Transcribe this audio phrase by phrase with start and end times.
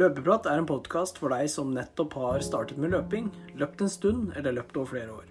[0.00, 3.26] Løpeprat er en podkast for deg som nettopp har startet med løping,
[3.60, 5.26] løpt en stund eller løpt over flere år.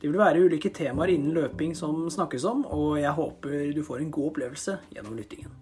[0.00, 4.02] Det vil være ulike temaer innen løping som snakkes om, og jeg håper du får
[4.02, 5.52] en god opplevelse gjennom lyttingen.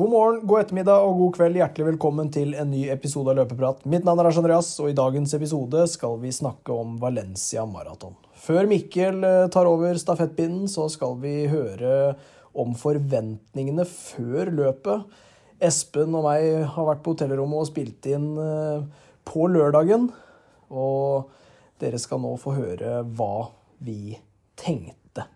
[0.00, 1.60] God morgen, god ettermiddag og god kveld.
[1.60, 3.86] Hjertelig velkommen til en ny episode av Løpeprat.
[3.86, 8.18] Mitt navn er Lars Andreas, og i dagens episode skal vi snakke om Valencia Marathon.
[8.40, 12.16] Før Mikkel eh, tar over stafettpinnen, så skal vi høre
[12.58, 15.18] om forventningene før løpet.
[15.60, 18.86] Espen og meg har vært på hotellrommet og spilt inn eh,
[19.28, 20.08] på lørdagen.
[20.70, 21.30] Og
[21.80, 23.50] dere skal nå få høre hva
[23.84, 24.16] vi
[24.60, 25.26] tenkte.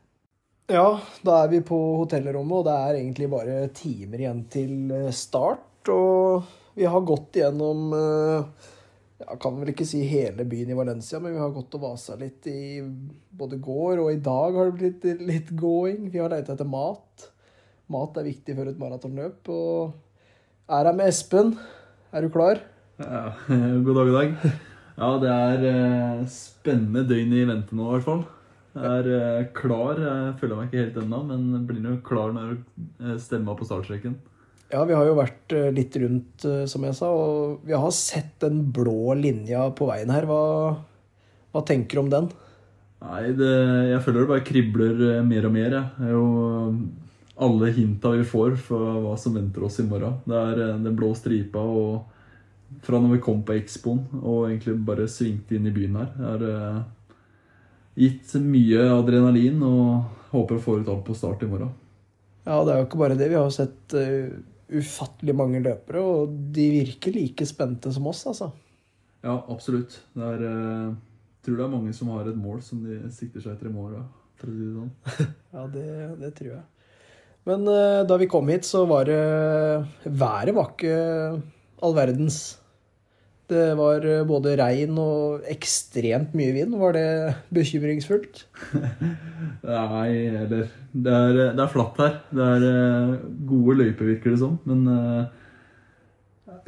[0.73, 5.11] Ja, da er vi på hotellrommet, og det er egentlig bare timer igjen til eh,
[5.13, 5.93] start.
[5.93, 8.71] Og vi har gått igjennom eh,
[9.25, 12.17] Jeg kan vel ikke si hele byen i Valencia, men vi har gått og vasa
[12.21, 12.83] litt i
[13.35, 16.11] både går og i dag har det blitt litt gåing.
[16.13, 17.31] Vi har leita etter mat.
[17.93, 19.49] Mat er viktig før et maratonløp.
[19.49, 19.95] Og
[20.69, 21.55] er her med Espen.
[22.13, 22.61] Er du klar?
[23.01, 23.33] Ja,
[23.87, 24.55] god dag, god dag.
[24.95, 28.23] Ja, det er eh, spennende døgn i vente nå, i hvert fall.
[28.75, 29.99] Jeg er eh, klar.
[29.99, 34.21] Jeg føler meg ikke helt ennå, men blir nå klar når jeg steller på startstreken.
[34.75, 37.93] Ja, vi har jo vært eh, litt rundt, eh, som jeg sa, og vi har
[37.95, 40.25] sett den blå linja på veien her.
[40.27, 40.39] Hva,
[41.55, 42.27] hva tenker du om den?
[43.05, 43.53] Nei, det,
[43.93, 45.77] jeg føler det bare kribler eh, mer og mer.
[45.77, 45.93] Jeg.
[45.95, 46.25] Det er jo
[47.45, 50.17] alle hinta vi får for hva som venter oss i morgen.
[50.27, 55.07] Det er den blå stripa og fra når vi kom på Expoen og egentlig bare
[55.11, 56.41] svingte inn i byen her.
[56.41, 56.81] Det er
[58.03, 61.71] gitt mye adrenalin og håper å få ut alt på start i morgen.
[62.43, 63.31] Ja, det er jo ikke bare det.
[63.31, 63.95] Vi har sett
[64.75, 68.51] ufattelig mange løpere, og de virker like spente som oss, altså.
[69.25, 69.97] Ja, absolutt.
[70.13, 73.55] Det er, jeg tror det er mange som har et mål som de sikter seg
[73.55, 74.05] etter i morgen.
[74.45, 74.91] Sånn.
[75.55, 75.87] Ja, det,
[76.21, 76.65] det tror jeg.
[77.49, 79.21] Men uh, da vi kom hit, så var det
[80.05, 80.97] Været var ikke
[81.85, 82.59] all verdens.
[83.51, 86.79] Det var uh, både regn og ekstremt mye vind.
[86.81, 87.09] Var det
[87.55, 88.47] bekymringsfullt?
[88.73, 90.11] Nei,
[90.41, 92.21] eller det er, det er flatt her.
[92.31, 93.15] Det er eh,
[93.49, 94.61] gode løyper, virker det som.
[94.69, 95.25] Men uh,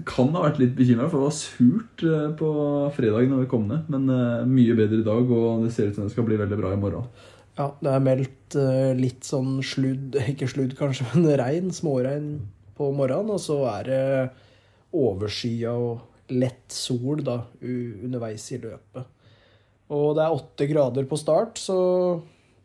[0.06, 2.50] kan ha vært litt bekymra, for det var surt eh, på
[2.96, 3.86] fredag når vi kom ned.
[3.92, 6.58] Men uh, mye bedre i dag, og det ser ut som det skal bli veldig
[6.58, 7.06] bra i morgen.
[7.56, 12.28] Ja, det er meldt uh, litt sånn sludd, ikke sludd kanskje, men regn, småregn
[12.76, 13.32] på morgenen.
[13.36, 14.02] Og så er det
[14.96, 19.06] overskya og lett sol da, underveis i løpet.
[19.94, 21.76] Og det er åtte grader på start, så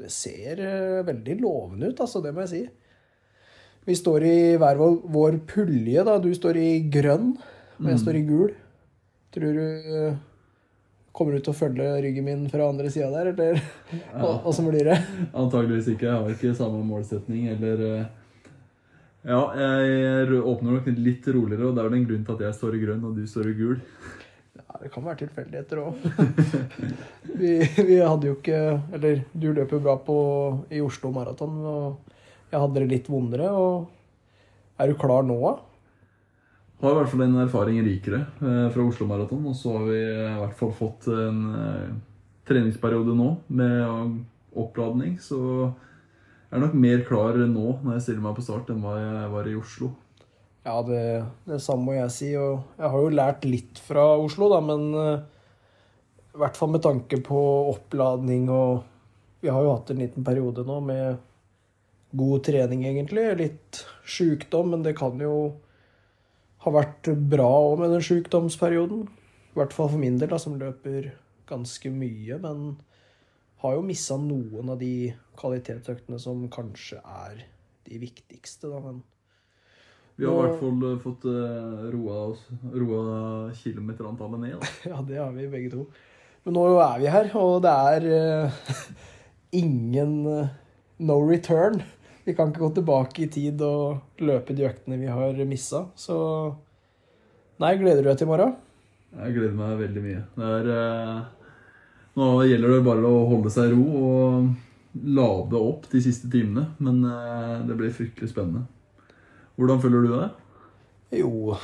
[0.02, 2.64] det ser uh, veldig lovende ut, altså, det må jeg si.
[3.86, 6.16] Vi står i hver vår, pulje, da.
[6.22, 7.36] Du står i grønn,
[7.80, 8.02] og jeg Mm.
[8.04, 8.52] står i gul.
[9.34, 9.64] Tror du
[10.10, 10.16] uh,
[11.12, 13.58] Kommer du til å følge ryggen min fra andre sida der, eller
[14.16, 14.52] Ja.
[14.56, 14.96] som blir det?
[15.36, 16.08] Antageligvis ikke.
[16.08, 18.06] Jeg har ikke samme målsetning eller eh,
[19.22, 22.58] Ja, jeg åpner nok litt roligere, og det er vel en grunn til at jeg
[22.58, 23.76] står i grønn og du står i gul.
[24.58, 26.06] Ja, det kan være tilfeldigheter òg.
[27.42, 28.62] vi, vi hadde jo ikke
[28.98, 30.16] Eller du løp jo bra på,
[30.74, 32.16] i Oslo Maraton, og
[32.50, 33.52] jeg hadde det litt vondere.
[33.54, 35.54] Og er du klar nå, da?
[36.82, 40.02] Har i hvert fall en erfaring rikere eh, fra Oslo Maraton, og så har vi
[40.02, 41.92] i hvert fall fått en eh,
[42.50, 44.18] treningsperiode nå med
[44.58, 45.70] oppladning, så
[46.52, 49.28] jeg er nok mer klar nå når jeg stiller meg på start enn hva jeg
[49.32, 49.94] var i Oslo.
[50.66, 51.04] Ja, det,
[51.48, 52.32] det samme må jeg si.
[52.36, 55.24] Og jeg har jo lært litt fra Oslo, da, men eh,
[56.36, 57.40] i hvert fall med tanke på
[57.72, 58.88] oppladning og
[59.42, 61.16] Vi har jo hatt en liten periode nå med
[62.14, 63.24] god trening, egentlig.
[63.40, 65.56] Litt sjukdom, men det kan jo
[66.62, 69.08] ha vært bra òg med den sjukdomsperioden.
[69.08, 71.14] I hvert fall for min del, da, som løper
[71.50, 72.76] ganske mye, men
[73.62, 77.44] har jo missa noen av de kvalitetsøktene som kanskje er
[77.88, 79.02] de viktigste, da, men
[80.18, 83.06] Vi har i hvert fall eh, fått eh, roa, oss, roa
[83.58, 84.58] kilometerantallet ned.
[84.60, 84.72] Da.
[84.92, 85.86] Ja, det har vi begge to.
[86.46, 88.06] Men nå er vi her, og det er
[88.50, 88.60] uh,
[89.62, 90.54] ingen uh,
[91.06, 91.82] no return.
[92.26, 95.86] Vi kan ikke gå tilbake i tid og løpe de øktene vi har missa.
[95.98, 96.18] Så
[97.62, 98.54] Nei, gleder du deg til i morgen?
[99.12, 100.22] Jeg gleder meg veldig mye.
[100.34, 101.41] Det er, eh,
[102.18, 104.48] nå gjelder det bare å holde seg i ro og
[105.16, 108.66] lade opp de siste timene, men eh, det blir fryktelig spennende.
[109.56, 110.42] Hvordan føler du deg?
[111.22, 111.56] Jo,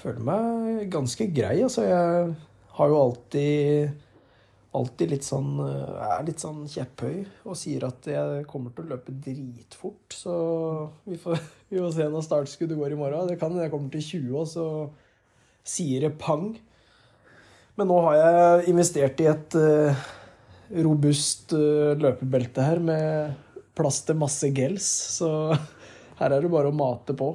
[0.00, 1.84] føler meg ganske grei, altså.
[1.88, 2.30] Jeg
[2.78, 3.98] har jo alltid
[4.70, 8.92] Alltid litt sånn eh, Er litt sånn kjepphøy og sier at jeg kommer til å
[8.92, 10.14] løpe dritfort.
[10.14, 10.34] Så
[11.10, 11.40] vi får,
[11.72, 13.26] vi får se når startskuddet går i morgen.
[13.26, 14.66] Det kan jeg kommer til 20, og så
[15.66, 16.52] sier det pang.
[17.80, 20.00] Men nå har jeg investert i et uh,
[20.84, 23.38] robust uh, løpebelte her med
[23.72, 24.84] plass til masse gels,
[25.16, 25.30] så
[26.18, 27.30] her er det bare å mate på.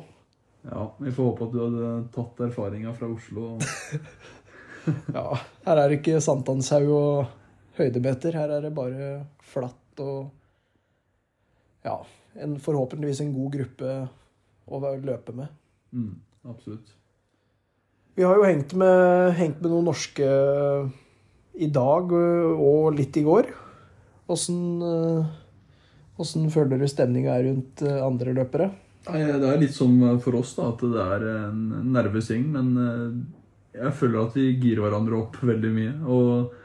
[0.70, 3.56] Ja, vi får håpe at du hadde tatt erfaringa fra Oslo.
[4.86, 5.32] Ja,
[5.66, 7.32] her er det ikke sankthanshaug og
[7.80, 8.36] høydebeter.
[8.38, 9.08] Her er det bare
[9.42, 10.28] flatt og
[11.88, 11.96] Ja,
[12.38, 13.96] en, forhåpentligvis en god gruppe
[14.70, 15.58] å løpe med.
[15.90, 16.12] Mm,
[16.54, 16.94] absolutt.
[18.16, 20.28] Vi har jo hengt med, hengt med noen norske
[21.56, 23.50] i dag og litt i går.
[24.32, 24.60] Åssen,
[26.16, 28.70] åssen føler du stemninga er rundt andre løpere?
[29.06, 33.18] Det er litt som for oss da, at det er en nervøs gjeng, men eh,
[33.76, 35.94] jeg føler at vi girer hverandre opp veldig mye.
[36.10, 36.56] Og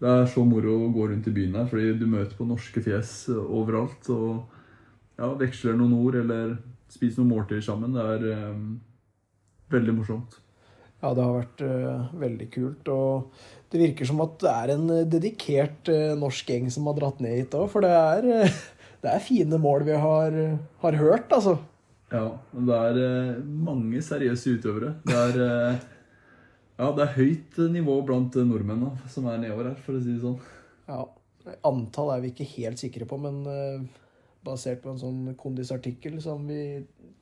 [0.00, 2.82] det er så moro å gå rundt i byen her, fordi du møter på norske
[2.84, 4.08] fjes overalt.
[4.14, 6.54] Og ja, veksler noen ord eller
[6.90, 7.92] spiser noen måltider sammen.
[7.96, 8.78] Det er um,
[9.74, 10.38] veldig morsomt.
[11.00, 12.90] Ja, det har vært uh, veldig kult.
[12.92, 17.22] Og det virker som at det er en dedikert uh, norsk gjeng som har dratt
[17.24, 17.70] ned hit òg.
[17.72, 18.58] For det er, uh,
[19.04, 20.36] det er, fine mål vi har,
[20.84, 21.56] har hørt, altså.
[22.10, 24.96] Ja, det er mange seriøse utøvere.
[25.06, 25.80] Det er
[26.80, 30.14] ja, det er høyt nivå blant nordmenn da, som er nedover her, for å si
[30.14, 30.38] det sånn.
[30.88, 31.02] Ja,
[31.68, 33.42] Antall er vi ikke helt sikre på, men
[34.44, 36.80] basert på en sånn kondisartikkel som vi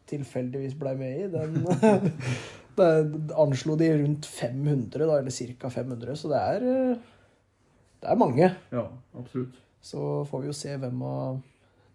[0.08, 1.58] tilfeldigvis blei med i, den
[2.78, 5.70] det anslo de rundt 500, da, eller ca.
[5.70, 6.16] 500.
[6.16, 7.72] Så det er, uh,
[8.02, 8.50] det er mange.
[8.74, 8.86] Ja,
[9.18, 9.58] absolutt.
[9.84, 11.40] Så får vi jo se hvem av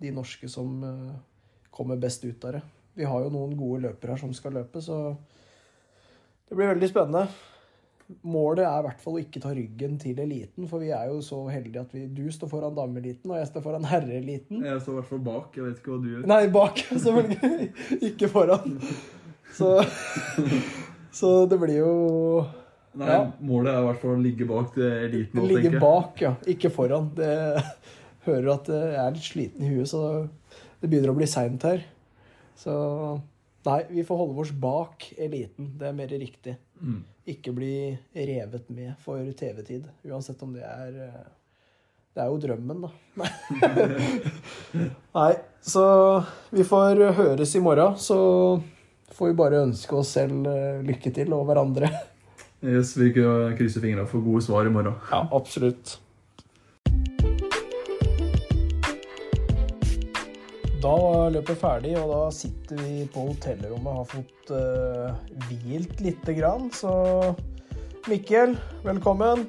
[0.04, 1.16] de norske som uh,
[1.74, 2.64] kommer best ut av det.
[2.94, 5.16] Vi har jo noen gode løpere her som skal løpe, så
[6.50, 7.26] det blir veldig spennende
[8.22, 11.20] målet er i hvert fall å ikke ta ryggen til eliten, for vi er jo
[11.26, 14.64] så heldige at vi, du står foran dameeliten, og jeg står foran herreeliten.
[14.68, 15.58] Jeg står i hvert fall bak.
[15.58, 16.26] Jeg vet ikke hva du gjør.
[16.34, 17.70] Nei, bak, selvfølgelig.
[18.10, 18.80] ikke foran.
[19.54, 19.70] Så,
[21.20, 21.94] så det blir jo
[22.98, 23.20] Nei, ja.
[23.42, 26.36] målet er i hvert fall å ligge bak det eliten nå, Ligge bak, ja.
[26.50, 27.10] Ikke foran.
[27.18, 27.32] Det
[28.28, 30.04] hører at jeg er litt sliten i huet, så
[30.82, 31.82] det begynner å bli seint her.
[32.60, 32.76] Så
[33.66, 35.74] nei, vi får holde oss bak eliten.
[35.80, 36.60] Det er mer riktig.
[36.84, 37.76] Mm ikke bli
[38.14, 39.88] revet med for TV-tid.
[40.04, 41.24] Uansett om det er eh,
[42.14, 42.90] Det er jo drømmen, da.
[45.18, 45.32] Nei,
[45.66, 45.86] så
[46.54, 47.96] vi får høres i morgen.
[47.98, 48.18] Så
[49.14, 51.92] får vi bare ønske oss selv eh, lykke til, og hverandre.
[52.64, 54.96] Yes, vi krysser fingrene for gode svar i morgen.
[55.12, 55.98] Ja, absolutt.
[60.84, 66.02] Da var løpet ferdig, og da sitter vi på hotellrommet og har fått uh, hvilt
[66.04, 66.70] lite grann.
[66.76, 66.92] Så
[68.08, 69.46] Mikkel, velkommen.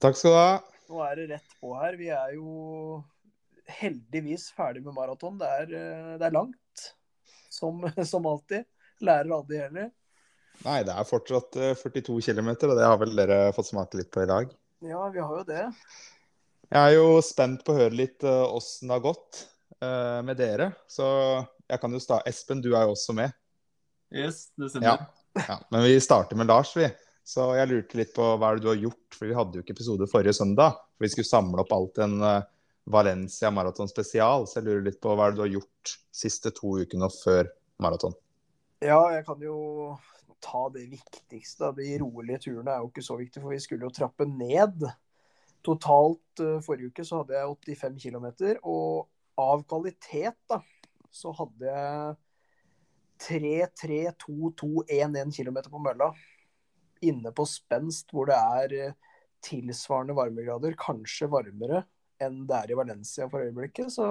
[0.00, 0.52] Takk skal du ha.
[0.88, 1.98] Nå er det rett på her.
[2.00, 3.02] Vi er jo
[3.78, 5.38] heldigvis ferdig med maraton.
[5.40, 6.86] Det, uh, det, er langt,
[7.52, 7.82] som,
[8.12, 8.68] som alltid.
[9.00, 9.90] Lærer aldri heller.
[10.60, 14.10] Nei, det er fortsatt 42 uh, km, og det har vel dere fått smake litt
[14.12, 14.50] på i dag?
[14.84, 15.68] Ja, vi har jo det.
[16.70, 19.40] Jeg er jo spent på å høre litt eh, åssen det har gått
[19.82, 20.70] uh, med dere.
[20.86, 21.04] Så
[21.66, 23.34] jeg kan jo starte Espen, du er jo også med.
[24.14, 25.02] Yes, det stemmer.
[25.34, 25.56] Ja, ja.
[25.74, 26.86] Men vi starter med Lars, vi.
[27.26, 29.64] Så jeg lurte litt på hva er det du har gjort, for vi hadde jo
[29.64, 30.78] ikke episode forrige søndag.
[30.94, 32.46] For vi skulle samle opp alt en uh,
[32.90, 34.46] Valencia maraton spesial.
[34.46, 37.50] Så jeg lurer litt på hva er det du har gjort siste to ukene før
[37.82, 38.14] maraton.
[38.80, 39.58] Ja, jeg kan jo
[40.40, 41.72] ta det viktigste.
[41.76, 44.76] De rolige turene er jo ikke så viktige, for vi skulle jo trappe ned.
[45.66, 48.26] Totalt uh, forrige uke så hadde jeg 85 km,
[48.64, 49.08] og
[49.40, 50.58] av kvalitet da,
[51.12, 52.16] så hadde jeg
[53.20, 56.08] 3-3-2-2-1-1 km på mølla.
[57.04, 58.96] Inne på spenst hvor det er uh,
[59.44, 61.84] tilsvarende varmegrader, kanskje varmere
[62.22, 63.92] enn det er i Valencia for øyeblikket.
[63.92, 64.06] Så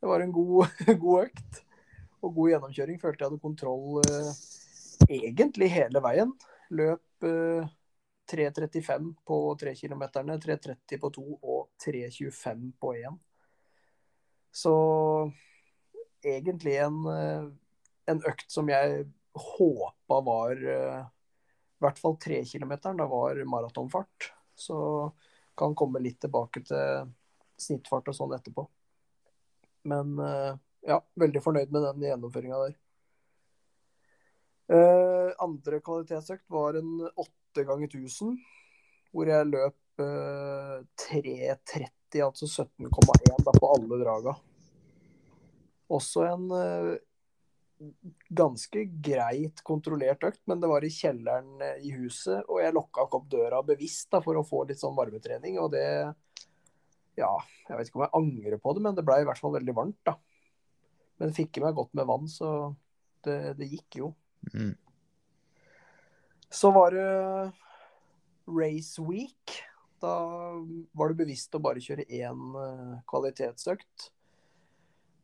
[0.00, 0.70] det var en god,
[1.04, 1.62] god økt.
[2.20, 3.00] Og god gjennomkjøring.
[3.00, 4.32] Følte jeg hadde kontroll eh,
[5.20, 6.34] egentlig hele veien.
[6.76, 7.26] Løp
[8.30, 13.16] 3.35 på 3 km, 3.30 på 2 og 3.25 på 1.
[14.50, 14.74] Så
[16.24, 17.48] egentlig en, eh,
[18.06, 22.76] en økt som jeg håpa var eh, i hvert fall 3 km.
[22.98, 24.32] Da var maratonfart.
[24.54, 24.78] Så
[25.56, 27.10] kan komme litt tilbake til
[27.60, 28.66] snittfart og sånn etterpå.
[29.90, 30.54] Men eh,
[30.88, 32.78] ja, veldig fornøyd med den gjennomføringa der.
[35.42, 38.38] andre kvalitetsøkt var en 8 8 ganger 1000,
[39.10, 40.78] hvor jeg løp eh,
[41.10, 44.34] 3.30, altså 17,1 på alle draga.
[45.90, 46.92] Også en eh,
[48.28, 53.08] ganske greit kontrollert økt, men det var i kjelleren eh, i huset, og jeg lokka
[53.08, 55.86] opp døra bevisst da, for å få litt sånn varmetrening, og det
[57.20, 57.32] Ja,
[57.68, 59.76] jeg vet ikke om jeg angrer på det, men det ble i hvert fall veldig
[59.76, 60.16] varmt, da.
[61.20, 62.50] Men fikk i meg godt med vann, så
[63.26, 64.14] det, det gikk jo.
[64.54, 64.72] Mm.
[66.50, 67.52] Så var det
[68.50, 69.58] Race Week.
[70.00, 70.14] Da
[70.96, 74.08] var det bevisst å bare kjøre én eh, kvalitetsøkt.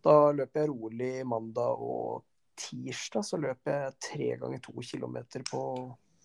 [0.04, 2.26] Da løp jeg rolig mandag og
[2.60, 3.24] tirsdag.
[3.26, 5.62] Så løp jeg tre ganger to kilometer på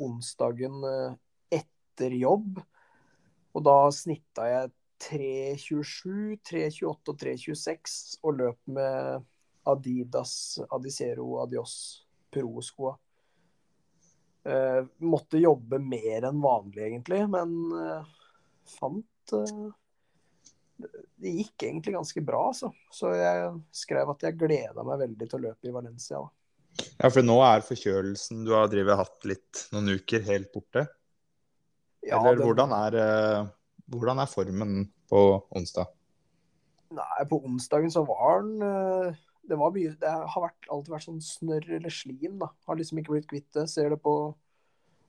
[0.03, 1.15] onsdagen eh,
[1.61, 2.59] etter jobb.
[3.55, 9.24] Og da snitta jeg 3.27, 3.28 og 3.26 og løp med
[9.72, 10.34] Adidas
[10.70, 11.75] Adicero Adios
[12.34, 12.96] Pro-skoa.
[14.41, 18.08] Uh, måtte jobbe mer enn vanlig, egentlig, men uh,
[18.79, 19.67] fant uh,
[21.22, 22.72] Det gikk egentlig ganske bra, altså.
[22.89, 23.51] Så jeg
[23.84, 26.24] skrev at jeg gleda meg veldig til å løpe i Valencia.
[26.24, 26.31] Da.
[27.03, 30.88] Ja, for nå er forkjølelsen du har drevet hatt litt noen uker, helt borte?
[32.01, 33.48] Ja, Eller den- hvordan, er, eh,
[33.91, 35.21] hvordan er formen på
[35.51, 35.89] onsdag?
[36.95, 41.07] Nei, på onsdagen så var den eh, Det var mye Det har vært, alltid vært
[41.07, 42.51] sånn snørr eller slim, da.
[42.67, 43.67] Har liksom ikke blitt kvitt det.
[43.71, 44.15] Ser det på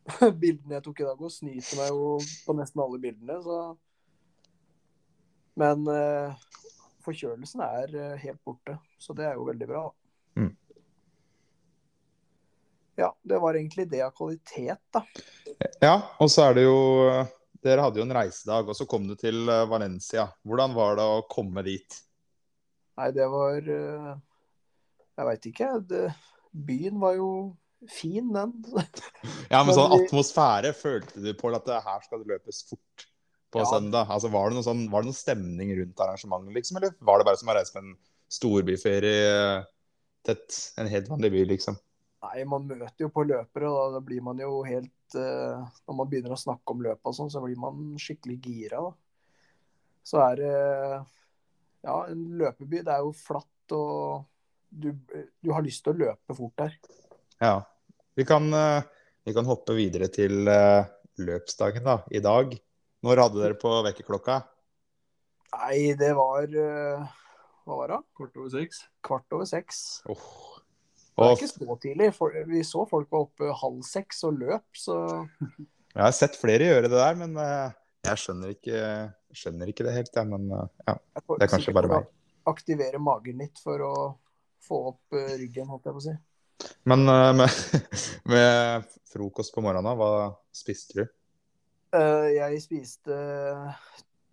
[0.43, 2.07] bildene jeg tok i dag og snyter meg jo
[2.47, 3.59] på nesten alle bildene, så
[5.59, 6.47] Men eh,
[7.05, 9.83] forkjølelsen er eh, helt borte, så det er jo veldig bra.
[10.39, 10.55] Mm.
[12.97, 15.05] Ja, det var egentlig det av kvalitet, da.
[15.83, 16.79] Ja, og så er det jo
[17.63, 20.27] Dere hadde jo en reisedag, og så kom du til eh, Valencia.
[20.47, 21.99] Hvordan var det å komme dit?
[22.99, 24.13] Nei, det var eh,
[25.19, 25.69] Jeg veit ikke.
[25.89, 26.03] Det,
[26.53, 27.29] byen var jo
[27.91, 28.57] fin, den.
[29.53, 33.07] Ja, men sånn atmosfære, følte du på at det her skal det løpes fort
[33.53, 33.69] på Ja.
[33.69, 34.11] søndag?
[34.11, 36.79] Altså, var det, sånn, var det noen stemning rundt arrangementet, liksom?
[36.81, 37.95] Eller var det bare som å reise på en
[38.33, 39.63] storbyferie
[40.27, 40.39] til
[40.81, 41.77] en helt vanlig by, liksom?
[42.23, 46.11] Nei, man møter jo på løpere, og da, blir man jo helt uh, Når man
[46.11, 48.93] begynner å snakke om løpet og sånn, så blir man skikkelig gira, da.
[50.07, 50.53] Så er det
[51.83, 54.23] Ja, en løpeby, det er jo flatt, og
[54.71, 54.93] du,
[55.43, 56.79] du har lyst til å løpe fort der.
[57.43, 57.57] Ja.
[58.15, 58.87] Vi kan, uh,
[59.27, 60.87] vi kan hoppe videre til eh,
[61.23, 61.99] løpsdagen, da.
[62.13, 62.55] I dag.
[63.03, 64.39] Når hadde dere på vekkerklokka?
[65.57, 68.01] Nei, det var Hva var det?
[68.19, 68.85] Kvart over seks.
[69.05, 70.03] Kvart over seks.
[70.13, 70.52] Åh.
[71.13, 72.09] Det er ikke så tidlig.
[72.49, 74.97] Vi så folk var oppe halv seks og løp, så
[75.95, 77.79] jeg har sett flere gjøre det der, men eh,
[78.09, 78.83] jeg skjønner ikke,
[79.37, 80.31] skjønner ikke det helt, jeg.
[80.33, 80.99] Men eh, ja.
[81.21, 82.11] Det er kanskje bare meg.
[82.51, 83.95] Aktivere magen litt for å
[84.65, 86.17] få opp eh, ryggen, holdt jeg på å si.
[86.89, 87.59] Men eh, med,
[88.33, 91.05] med frokost på morgenen, hva spiste du?
[91.93, 93.17] Eh, jeg spiste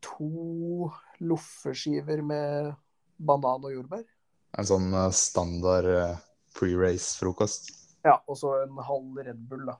[0.05, 0.87] to
[1.19, 2.71] loffeskiver med
[3.19, 4.05] banan og jordbær.
[4.57, 6.25] En sånn eh, standard eh,
[6.57, 7.69] pre-race-frokost?
[8.05, 9.77] Ja, og så en halv Red Bull, da.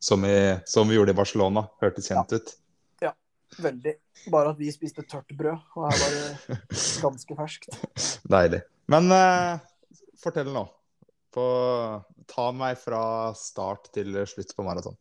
[0.00, 1.66] Som, i- som vi gjorde i Barcelona.
[1.82, 2.54] Hørtes kjent ut.
[3.04, 3.10] Ja,
[3.60, 3.92] Veldig.
[4.32, 6.68] Bare at vi spiste tørt brød, og her var det
[7.02, 7.68] ganske ferskt.
[8.32, 8.62] Deilig.
[8.88, 9.58] Men eh,
[10.22, 10.62] fortell nå.
[11.36, 11.44] På,
[12.32, 13.02] ta meg fra
[13.36, 14.96] start til slutt på maraton.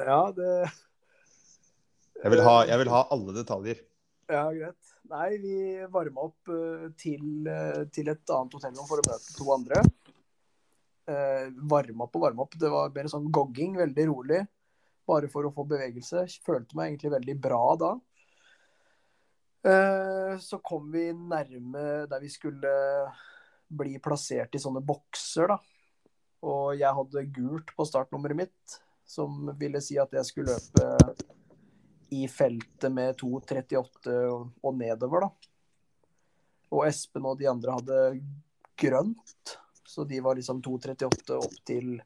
[0.00, 0.48] Ja, det
[2.24, 3.84] Jeg vil ha, jeg vil ha alle detaljer.
[4.30, 4.90] Ja, greit.
[5.10, 5.54] Nei, vi
[5.90, 9.80] varma opp eh, til, eh, til et annet hotellrom for å møte to andre.
[11.10, 11.50] Uh,
[12.04, 12.54] opp og varma opp.
[12.54, 14.44] Det var mer sånn gogging, veldig rolig.
[15.10, 16.22] Bare for å få bevegelse.
[16.46, 17.90] Følte meg egentlig veldig bra da.
[20.40, 22.70] Så kom vi nærme der vi skulle
[23.66, 25.58] bli plassert i sånne bokser, da.
[26.46, 31.26] Og jeg hadde gult på startnummeret mitt, som ville si at jeg skulle løpe
[32.10, 34.14] i feltet med 2.38
[34.62, 35.50] og nedover, da.
[36.70, 38.00] Og Espen og de andre hadde
[38.80, 41.96] grønt, så de var liksom 2.38 opp til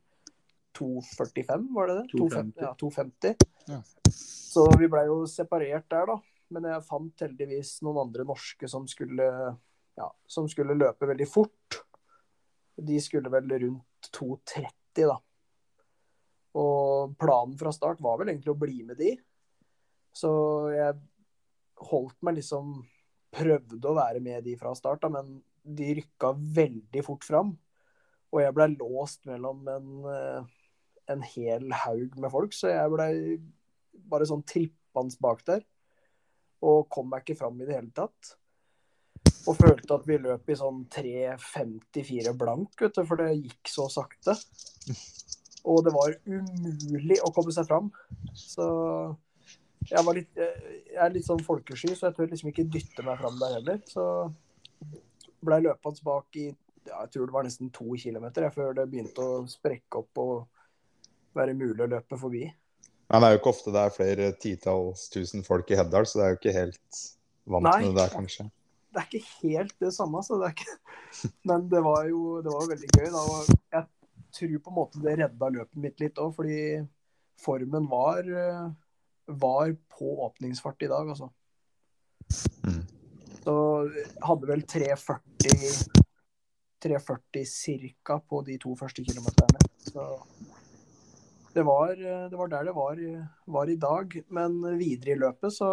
[0.75, 2.07] 2.45, var det det?
[2.15, 2.55] 2.50.
[2.65, 3.35] Ja, 2.50.
[3.71, 3.81] Ja.
[4.11, 6.19] Så vi blei jo separert der, da.
[6.55, 9.29] Men jeg fant heldigvis noen andre norske som skulle,
[9.99, 11.81] ja, som skulle løpe veldig fort.
[12.75, 15.19] De skulle vel rundt 2.30, da.
[16.61, 19.15] Og planen fra start var vel egentlig å bli med de.
[20.15, 20.31] Så
[20.75, 20.99] jeg
[21.91, 22.83] holdt meg liksom
[23.35, 27.49] Prøvde å være med de fra start, da, men de rykka veldig fort fram.
[28.31, 30.53] Og jeg blei låst mellom en, eh,
[31.11, 33.11] en hel haug med folk, så jeg blei
[34.11, 35.65] bare sånn trippende bak der.
[36.63, 38.37] Og kom meg ikke fram i det hele tatt.
[39.45, 43.91] Og følte at vi løp i sånn 3.54 blank, vet du, for det gikk så
[43.93, 44.39] sakte.
[45.69, 47.91] Og det var umulig å komme seg fram.
[48.39, 48.65] Så
[49.91, 53.21] jeg, var litt, jeg er litt sånn folkesky, så jeg tør liksom ikke dytte meg
[53.21, 53.81] fram der heller.
[53.91, 54.05] Så
[55.45, 56.49] blei løpende bak i
[56.85, 60.21] ja, jeg tror det var nesten to kilometer jeg, før det begynte å sprekke opp
[60.21, 60.35] og
[61.37, 62.45] være mulig å løpe forbi.
[63.09, 66.21] Men det er jo ikke ofte det er flere titalls tusen folk i Heddal, så
[66.21, 67.01] det er jo ikke helt
[67.55, 67.79] vant Nei.
[67.85, 68.47] med det der, kanskje.
[68.95, 70.77] Det er ikke helt det samme, så det er ikke
[71.49, 73.09] Men det var jo det var veldig gøy.
[73.15, 73.59] Da.
[73.77, 73.85] Jeg
[74.39, 76.59] tror på en måte det redda løpet mitt litt òg, fordi
[77.45, 78.65] formen var eh,
[79.27, 81.31] var på åpningsfart i dag, altså.
[82.65, 82.83] Mm.
[83.45, 83.55] Så
[84.25, 86.05] hadde vel 3.40
[86.85, 88.19] 3.40 ca.
[88.21, 89.61] på de to første kilometerne.
[89.79, 90.05] Så
[91.55, 93.01] det var, det var der det var,
[93.45, 94.17] var, i dag.
[94.29, 95.71] Men videre i løpet så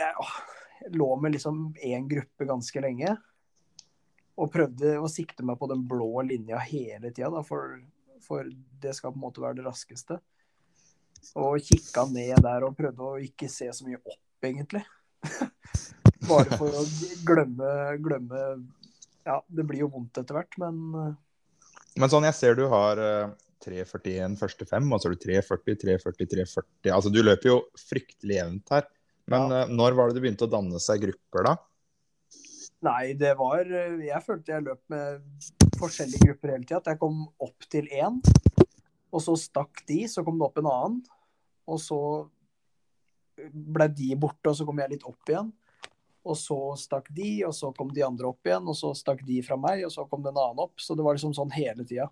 [0.00, 3.14] Jeg lå med liksom én gruppe ganske lenge.
[4.40, 7.76] Og prøvde å sikte meg på den blå linja hele tida, for,
[8.24, 8.48] for
[8.80, 10.16] det skal på en måte være det raskeste.
[11.40, 14.82] Og kikka ned der og prøvde å ikke se så mye opp, egentlig.
[16.30, 16.84] Bare for å
[17.26, 18.40] glemme, glemme
[19.26, 20.76] Ja, det blir jo vondt etter hvert, men
[21.98, 23.00] Men sånn, jeg ser du har
[23.64, 28.38] 3.41 første fem, og så har du 3.40, 3.40, 3.40 Altså du løper jo fryktelig
[28.38, 28.86] jevnt her.
[29.30, 29.64] Men ja.
[29.68, 31.56] når var det det begynte å danne seg grupper, da?
[32.86, 35.20] Nei, det var Jeg følte jeg løp med
[35.80, 36.80] forskjellige grupper hele tida.
[36.80, 38.20] At jeg kom opp til én,
[39.10, 41.00] og så stakk de, så kom det opp en annen.
[41.70, 42.00] Og så
[43.50, 45.50] ble de borte, og så kom jeg litt opp igjen.
[46.28, 49.40] Og så stakk de, og så kom de andre opp igjen, og så stakk de
[49.44, 50.76] fra meg, og så kom det en annen opp.
[50.82, 52.10] Så det var liksom sånn hele tida.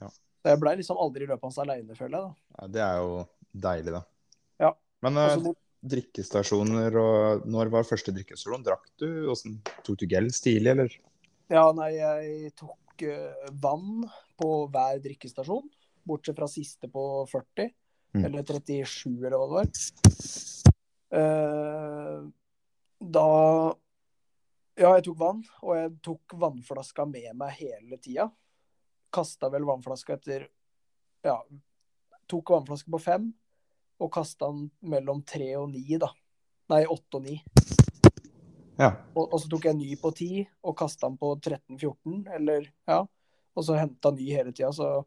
[0.00, 0.08] Ja.
[0.48, 2.30] Jeg blei liksom aldri løpende aleine, føler jeg.
[2.30, 2.56] da.
[2.56, 3.18] Ja, det er jo
[3.66, 4.02] deilig, da.
[4.64, 4.72] Ja.
[5.04, 5.52] Men uh,
[5.92, 8.64] drikkestasjoner og Når var første drikkestasjon?
[8.66, 9.08] Drakk du?
[9.28, 10.96] Hvordan, tok du gels tidlig, eller?
[11.52, 14.08] Ja, nei, jeg tok uh, vann
[14.40, 15.68] på hver drikkestasjon.
[16.08, 17.70] Bortsett fra siste på 40.
[18.14, 18.24] Mm.
[18.24, 19.66] Eller 37, eller hva det var.
[21.12, 22.28] Uh,
[23.02, 23.28] da
[24.80, 28.30] Ja, jeg tok vann, og jeg tok vannflaska med meg hele tida.
[29.12, 30.46] Kasta vel vannflaska etter
[31.24, 31.36] Ja,
[32.30, 33.28] tok vannflaske på fem,
[34.00, 36.08] og kasta den mellom tre og ni, da.
[36.72, 37.36] Nei, åtte og ni.
[38.80, 38.94] Ja.
[39.14, 40.30] Og, og, så tok jeg ny på ti,
[40.64, 43.02] og kasta den på 13-14, eller ja.
[43.52, 45.02] Og så henta ny hele tida, så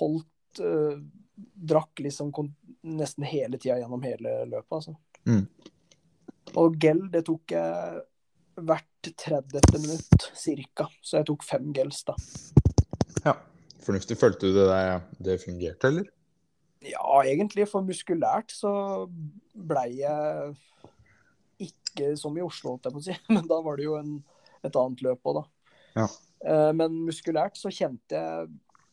[0.00, 0.98] holdt uh,
[1.40, 2.32] Drakk liksom
[2.82, 4.96] nesten hele tida gjennom hele løpet, altså.
[5.28, 5.44] Mm.
[6.60, 8.00] Og gel, det tok jeg
[8.60, 9.60] hvert 30.
[9.78, 10.88] minutt cirka.
[11.00, 12.16] Så jeg tok fem gels, da.
[13.24, 13.36] Ja.
[13.80, 14.18] Fornuftig.
[14.20, 16.08] Følte du det der, det fungerte, eller?
[16.84, 17.68] Ja, egentlig.
[17.70, 18.72] For muskulært så
[19.54, 20.56] blei jeg
[21.60, 23.16] ikke som i Oslo, holdt jeg på å si.
[23.34, 24.18] Men da var det jo en,
[24.64, 25.46] et annet løp òg, da.
[26.00, 26.08] Ja.
[26.46, 28.44] Eh, men muskulært så kjente jeg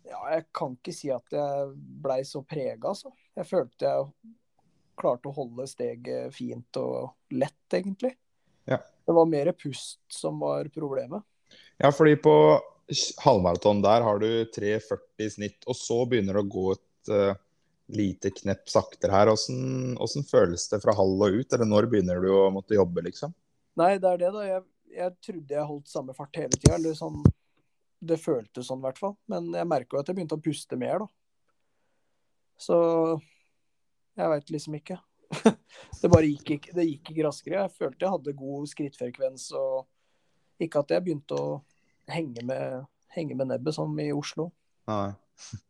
[0.07, 1.71] Ja, jeg kan ikke si at jeg
[2.03, 3.11] blei så prega, altså.
[3.37, 4.35] Jeg følte jeg
[4.97, 8.13] klarte å holde steget fint og lett, egentlig.
[8.67, 8.79] Ja.
[8.79, 11.23] Det var mer pust som var problemet.
[11.77, 12.33] Ja, fordi på
[13.23, 17.35] halvmaraton der har du 3,40 i snitt, og så begynner det å gå et uh,
[17.93, 19.31] lite knepp saktere her.
[19.31, 23.05] Hvordan, hvordan, føles det fra halv og ut, eller når begynner du å måtte jobbe,
[23.09, 23.35] liksom?
[23.77, 24.45] Nei, det er det, da.
[24.47, 24.63] Jeg,
[24.97, 26.79] jeg trodde jeg holdt samme fart hele tida.
[26.79, 27.21] Eller sånn
[27.99, 29.15] Det føltes sånn, i hvert fall.
[29.31, 31.07] Men jeg merka at jeg begynte å puste mer, da.
[32.57, 32.77] Så
[34.17, 34.97] jeg veit liksom ikke.
[36.01, 37.63] det bare gikk ikke, det gikk ikke raskere.
[37.65, 41.47] Jeg følte jeg hadde god skrittfrekvens, og ikke at jeg begynte å
[42.11, 44.49] henge med, henge med nebbet som i Oslo.
[44.89, 45.11] Nei.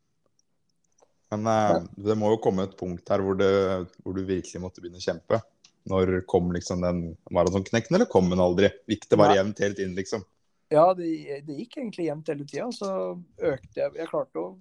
[1.33, 3.51] Men eh, det må jo komme et punkt her hvor, det,
[3.99, 5.41] hvor, du virkelig måtte begynne å kjempe.
[5.87, 8.71] Når kom liksom den maratonknekken, eller kom den aldri?
[8.91, 10.23] Gikk det bare jevnt helt inn, liksom?
[10.73, 11.07] Ja, det,
[11.47, 12.67] det gikk egentlig jevnt hele tida.
[12.75, 12.89] Så
[13.37, 14.57] økte jeg Jeg klarte å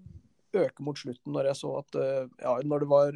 [0.57, 3.11] øke mot slutten når jeg så at eh, Ja, når det var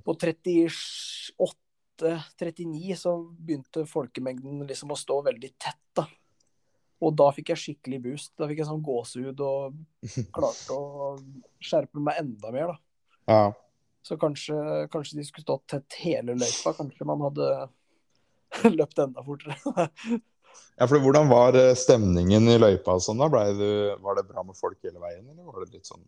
[0.00, 6.04] på 38-39 så begynte folkemengden liksom å stå veldig tett, da.
[7.00, 8.32] Og da fikk jeg skikkelig boost.
[8.36, 9.58] Da fikk jeg sånn gåsehud og
[10.36, 10.78] klarte å
[11.62, 12.76] skjerpe meg enda mer, da.
[13.30, 13.52] Ja.
[14.04, 14.56] Så kanskje,
[14.92, 16.70] kanskje de skulle stått tett hele løypa.
[16.78, 17.46] Kanskje man hadde
[18.78, 19.58] løpt enda fortere.
[20.80, 22.96] Ja, for Hvordan var eh, stemningen i løypa?
[22.96, 23.28] og sånn da?
[23.28, 23.68] Du,
[24.00, 26.04] var det bra med folk hele veien, eller var det litt sånn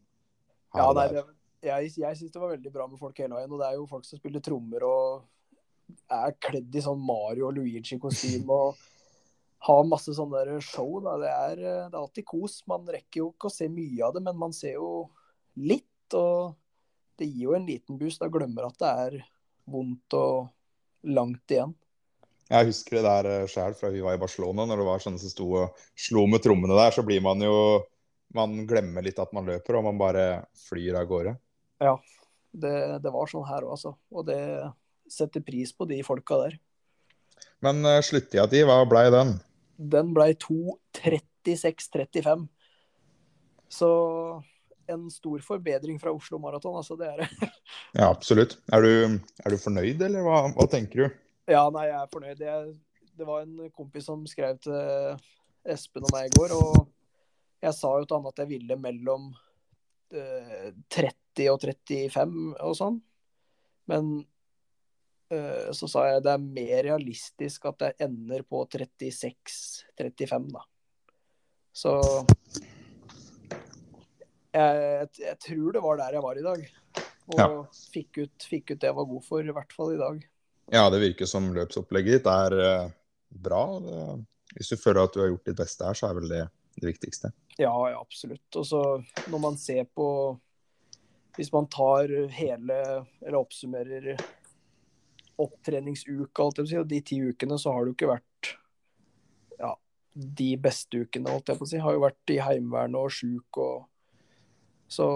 [0.72, 1.26] Ja, nei, det,
[1.62, 3.52] jeg, jeg syns det var veldig bra med folk hele veien.
[3.52, 5.28] Og det er jo folk som spiller trommer og
[6.08, 8.80] er kledd i sånn Mario og Luigi-kostyme og
[9.62, 10.96] har masse sånne show.
[11.04, 11.18] Da.
[11.20, 12.62] Det, er, det er alltid kos.
[12.70, 15.10] Man rekker jo ikke å se mye av det, men man ser jo
[15.60, 15.86] litt.
[16.18, 16.56] Og
[17.20, 18.24] det gir jo en liten boost.
[18.24, 19.20] Da glemmer at det er
[19.70, 20.50] vondt og
[21.06, 21.76] langt igjen.
[22.52, 25.22] Jeg husker det der eh, sjøl fra vi var i Barcelona, når det var sånne
[25.22, 26.94] som sto og slo med trommene der.
[26.94, 27.56] Så blir man jo
[28.32, 31.34] Man glemmer litt at man løper, og man bare flyr av gårde.
[31.84, 31.98] Ja,
[32.48, 33.92] det, det var sånn her òg, altså.
[34.08, 34.40] Og det
[35.04, 36.54] setter pris på de folka der.
[37.60, 39.34] Men uh, sluttida di, hva blei den?
[39.76, 42.48] Den blei 2.36,35.
[43.72, 43.88] Så
[44.92, 46.96] en stor forbedring fra Oslo Maraton, altså.
[46.96, 47.50] Det er det.
[47.98, 48.58] ja, absolutt.
[48.72, 51.21] Er du, er du fornøyd, eller hva, hva, tenker du?
[51.50, 52.42] Ja, nei, jeg er fornøyd.
[52.46, 52.74] Jeg,
[53.18, 55.16] det var en kompis som skrev til
[55.72, 56.86] Espen og meg i går, og
[57.62, 59.30] jeg sa jo til han at jeg ville mellom
[60.12, 61.08] 30
[61.42, 63.00] eh, og 35 og sånn.
[63.90, 64.12] Men
[65.34, 70.62] uh, så sa jeg det er mer realistisk at jeg ender på 36-35, da.
[71.72, 71.96] Så
[74.52, 76.66] jeg, jeg tror det var der jeg var i dag.
[77.32, 77.48] Og Ja.
[77.94, 80.22] fikk, ut, fikk ut det jeg var god for, i hvert fall i dag.
[80.70, 82.90] Ja, det virker som løpsopplegget ditt er eh,
[83.42, 83.64] bra.
[84.54, 86.42] Hvis du føler at du har gjort ditt beste her, så er vel det
[86.74, 87.32] det viktigste.
[87.56, 88.56] Ja, ja, absolutt.
[88.56, 88.82] Og så
[89.30, 90.38] når man ser på
[91.32, 94.18] Hvis man tar hele, eller oppsummerer
[95.40, 98.50] opptreningsuka, alt jeg si, og de ti ukene, så har det jo ikke vært
[99.56, 99.70] ja,
[100.12, 101.80] de beste ukene, alt jeg på si.
[101.80, 103.88] Har jo vært i Heimevernet og sjuk og
[104.92, 105.06] Så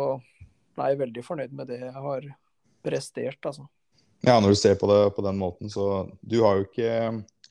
[0.78, 2.30] nei, jeg er veldig fornøyd med det jeg har
[2.80, 3.68] prestert, altså.
[4.26, 6.90] Ja, når du ser på det på den måten, så Du har jo ikke,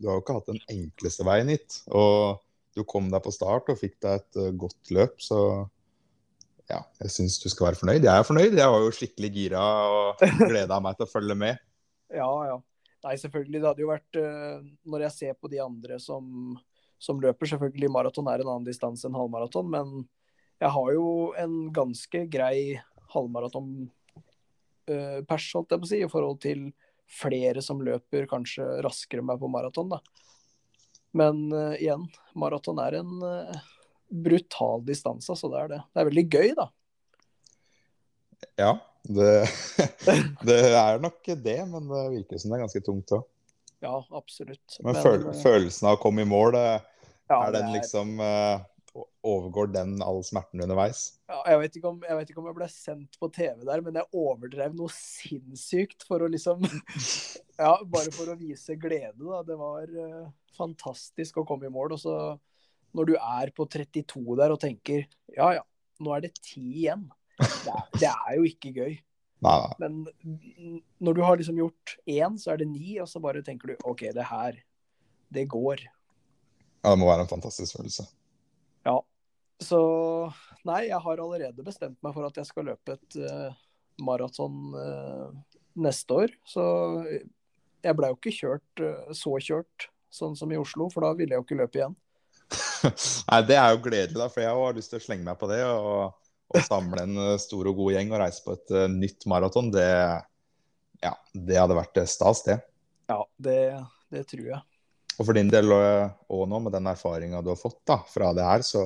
[0.03, 1.79] har jo ikke hatt den enkleste veien hit.
[1.87, 2.41] Og
[2.75, 5.39] du kom deg på start og fikk deg et eh, godt løp, så
[6.65, 8.03] ja, jeg syns du skal være fornøyd.
[8.03, 8.57] Jeg er fornøyd.
[8.57, 11.61] Jeg var jo skikkelig gira og gleda meg til å følge med.
[12.13, 12.59] Ja, ja.
[13.01, 13.59] Nei, selvfølgelig.
[13.59, 14.59] Det hadde jo vært eh,
[14.93, 16.53] Når jeg ser på de andre som,
[17.01, 19.95] som løper, selvfølgelig maraton er en annen distanse enn halvmaraton, men
[20.61, 21.07] jeg har jo
[21.41, 22.77] en ganske grei
[23.11, 23.87] halvmaraton
[24.91, 26.67] eh, pers, holdt jeg på å si, i forhold til
[27.11, 30.01] flere som løper kanskje raskere enn meg på maraton, da.
[31.15, 32.01] Men uh, igjen,
[32.35, 33.59] maraton er en uh,
[34.11, 35.79] brutal distanse, så det er det.
[35.93, 36.65] Det er veldig gøy, da.
[38.59, 38.73] Ja,
[39.07, 39.31] det,
[40.49, 43.23] det er nok det, men det virker som det er ganske tungt òg.
[43.85, 44.77] Ja, absolutt.
[44.81, 48.63] Men, eh, følelsen av å komme i mål, ja, er den liksom eh,
[49.25, 51.17] Overgår den all smerten underveis?
[51.27, 53.83] Ja, jeg, vet ikke om, jeg vet ikke om jeg ble sendt på TV der,
[53.83, 56.63] men jeg overdrev noe sinnssykt for å liksom
[57.59, 59.41] Ja, bare for å vise glede, da.
[59.47, 61.95] Det var uh, fantastisk å komme i mål.
[61.97, 62.15] Og så
[62.95, 65.03] når du er på 32 der og tenker
[65.35, 65.63] ja ja,
[66.03, 67.07] nå er det ti igjen.
[67.39, 68.95] Det er, det er jo ikke gøy.
[69.45, 69.73] Nei, nei.
[69.83, 73.73] Men når du har liksom gjort én, så er det ni, og så bare tenker
[73.73, 74.59] du OK, det her,
[75.35, 75.83] det går.
[76.85, 78.07] Ja, det må være en fantastisk følelse.
[79.61, 79.79] Så
[80.67, 83.55] nei, jeg har allerede bestemt meg for at jeg skal løpe et uh,
[84.03, 85.29] maraton uh,
[85.79, 86.33] neste år.
[86.47, 86.63] Så
[87.85, 91.35] jeg ble jo ikke kjørt uh, så kjørt sånn som i Oslo, for da ville
[91.35, 91.95] jeg jo ikke løpe igjen.
[93.31, 95.49] Nei, Det er jo gledelig, da, for jeg har lyst til å slenge meg på
[95.51, 95.63] det.
[95.65, 96.13] Og,
[96.53, 99.71] å samle en eh, stor og god gjeng og reise på et uh, nytt maraton.
[99.73, 99.89] Det,
[101.03, 102.59] ja, det hadde vært eh, stas, det.
[103.09, 103.59] Ja, det,
[104.13, 104.61] det tror jeg.
[105.15, 108.45] Og for din del òg nå, med den erfaringa du har fått da, fra det
[108.45, 108.83] her, så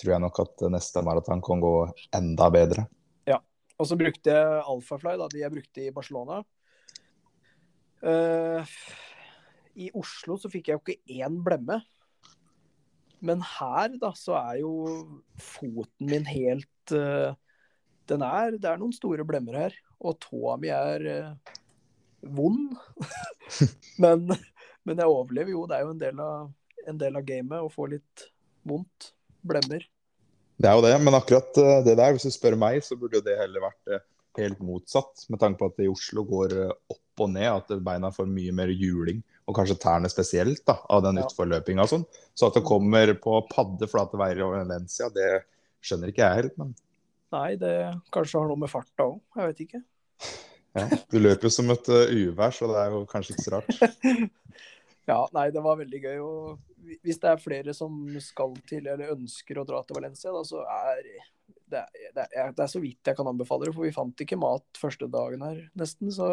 [0.00, 1.74] tror jeg nok at neste maraton kan gå
[2.16, 2.86] enda bedre.
[3.28, 3.38] Ja.
[3.78, 6.42] Og så brukte jeg Alphafly, da, de jeg brukte i Barcelona.
[8.02, 8.66] Uh,
[9.78, 11.80] I Oslo så fikk jeg jo ikke én blemme.
[13.22, 14.72] Men her, da, så er jo
[15.38, 17.30] foten min helt uh,
[18.10, 19.76] Den er Det er noen store blemmer her.
[20.02, 21.54] Og tåa mi er uh,
[22.22, 22.74] vond.
[24.02, 24.26] men,
[24.82, 25.66] men jeg overlever jo.
[25.70, 26.50] Det er jo en del av,
[26.90, 28.26] en del av gamet å få litt
[28.66, 29.12] vondt.
[29.42, 29.84] Blemmer.
[30.62, 33.18] Det er jo det, men akkurat eh, det der, hvis du spør meg, så burde
[33.18, 34.02] jo det heller vært eh,
[34.38, 35.24] helt motsatt.
[35.32, 38.28] Med tanke på at det i Oslo går eh, opp og ned, at beina får
[38.30, 39.22] mye mer juling.
[39.50, 41.26] Og kanskje tærne spesielt, da, av den Ja.
[41.26, 42.04] utforløpinga og sånn.
[42.38, 45.42] Så at det kommer på padde flate veier over Valencia, det
[45.82, 46.56] skjønner ikke jeg helt.
[46.62, 46.74] Men
[47.32, 47.72] Nei, det
[48.12, 49.18] kanskje har noe med farta òg.
[49.40, 49.82] Jeg vet ikke.
[50.78, 53.72] ja, du løper jo som et uvær, så det er jo kanskje ikke så rart.
[55.10, 56.18] Ja, nei, det var veldig gøy.
[56.22, 60.42] Og hvis det er flere som skal til eller ønsker å dra til Valencia, da,
[60.46, 61.00] så er
[61.72, 61.84] det,
[62.14, 63.74] det, er, det er så vidt jeg kan anbefale det.
[63.74, 66.12] For vi fant ikke mat første dagen her, nesten.
[66.14, 66.28] Så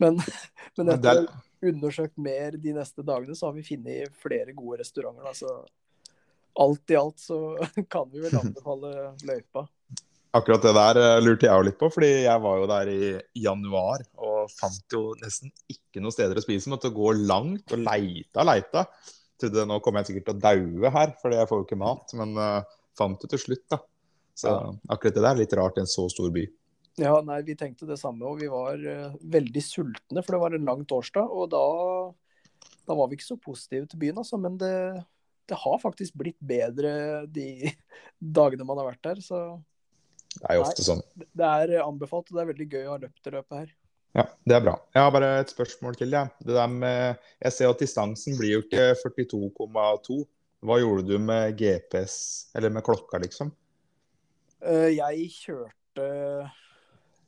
[0.00, 0.20] Men,
[0.78, 4.54] men etter er- å ha undersøkt mer de neste dagene, så har vi funnet flere
[4.54, 5.26] gode restauranter.
[5.26, 7.38] Da, så alt i alt så
[7.92, 8.92] kan vi vel anbefale
[9.26, 9.66] løypa.
[10.36, 13.12] Akkurat det der eh, lurte jeg jo litt på, fordi jeg var jo der i
[13.40, 16.68] januar og fant jo nesten ikke noen steder å spise.
[16.72, 18.84] Måtte gå langt og leita leita.
[19.40, 22.14] Trodde nå kommer jeg sikkert til å daue her, fordi jeg får jo ikke mat.
[22.18, 23.80] Men uh, fant det til slutt, da.
[24.38, 24.58] Så Ja.
[24.94, 26.44] akkurat det der er litt rart i en så stor by.
[26.98, 30.58] Ja, nei, vi tenkte det samme, og vi var uh, veldig sultne, for det var
[30.58, 31.30] en lang torsdag.
[31.30, 31.64] Og da,
[32.84, 34.36] da var vi ikke så positive til byen, altså.
[34.42, 34.74] Men det,
[35.48, 37.72] det har faktisk blitt bedre de
[38.42, 39.24] dagene man har vært der.
[39.24, 39.40] Så
[40.36, 41.00] Det er jo ofte sånn.
[41.16, 43.70] det er anbefalt, og det er veldig gøy å ha løpt det løpet her.
[44.16, 44.74] Ja, det er bra.
[44.94, 46.12] Jeg har bare et spørsmål til.
[46.14, 46.24] Ja.
[46.40, 50.18] Det der med, jeg ser at distansen blir jo ikke 42,2.
[50.66, 52.16] Hva gjorde du med GPS,
[52.58, 53.52] eller med klokka, liksom?
[54.66, 56.06] Eh, Jeg kjørte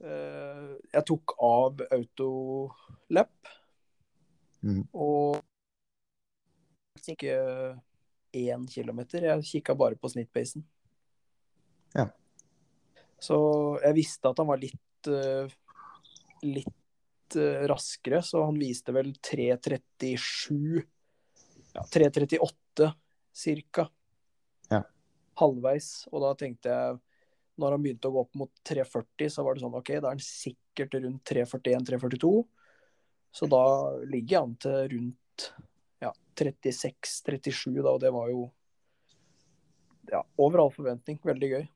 [0.02, 3.52] eh, Jeg tok av autolap.
[4.66, 4.82] Mm.
[4.92, 5.38] Og
[7.08, 7.36] ikke
[8.36, 9.24] én kilometer.
[9.30, 10.64] Jeg kikka bare på snittpacen.
[11.94, 12.08] Ja.
[13.20, 13.36] Så
[13.84, 15.52] jeg visste at han var litt eh,
[16.42, 20.82] litt eh, raskere, så han viste vel 3.37
[21.72, 22.90] ja, 3.38
[23.32, 23.88] cirka.
[24.70, 24.82] Ja.
[25.40, 26.08] Halvveis.
[26.10, 26.98] Og da tenkte jeg,
[27.60, 30.16] når han begynte å gå opp mot 3.40, så var det sånn OK, da er
[30.16, 32.32] han sikkert rundt 3.41-3.42.
[33.30, 33.64] Så da
[34.10, 35.50] ligger han til rundt
[36.02, 38.48] ja, 36-37, da, og det var jo
[40.10, 41.20] ja, over all forventning.
[41.22, 41.68] Veldig gøy.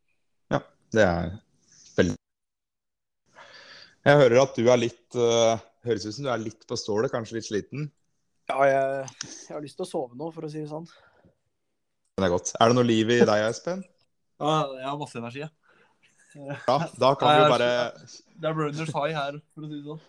[0.95, 1.31] Ja, det er
[1.97, 2.15] veldig
[4.05, 7.11] Jeg hører at du er litt uh, Høres ut som du er litt på stålet,
[7.13, 7.89] kanskje litt sliten?
[8.49, 10.87] Ja, jeg, jeg har lyst til å sove nå, for å si det sånn.
[12.15, 12.53] Det er godt.
[12.61, 13.83] Er det noe liv i deg, Espen?
[14.45, 15.45] Ja, jeg har masse energi.
[15.45, 15.51] jeg.
[16.35, 17.69] Ja, da kan vi jo bare
[18.35, 20.01] Det er Brunders high her, for å si det sånn.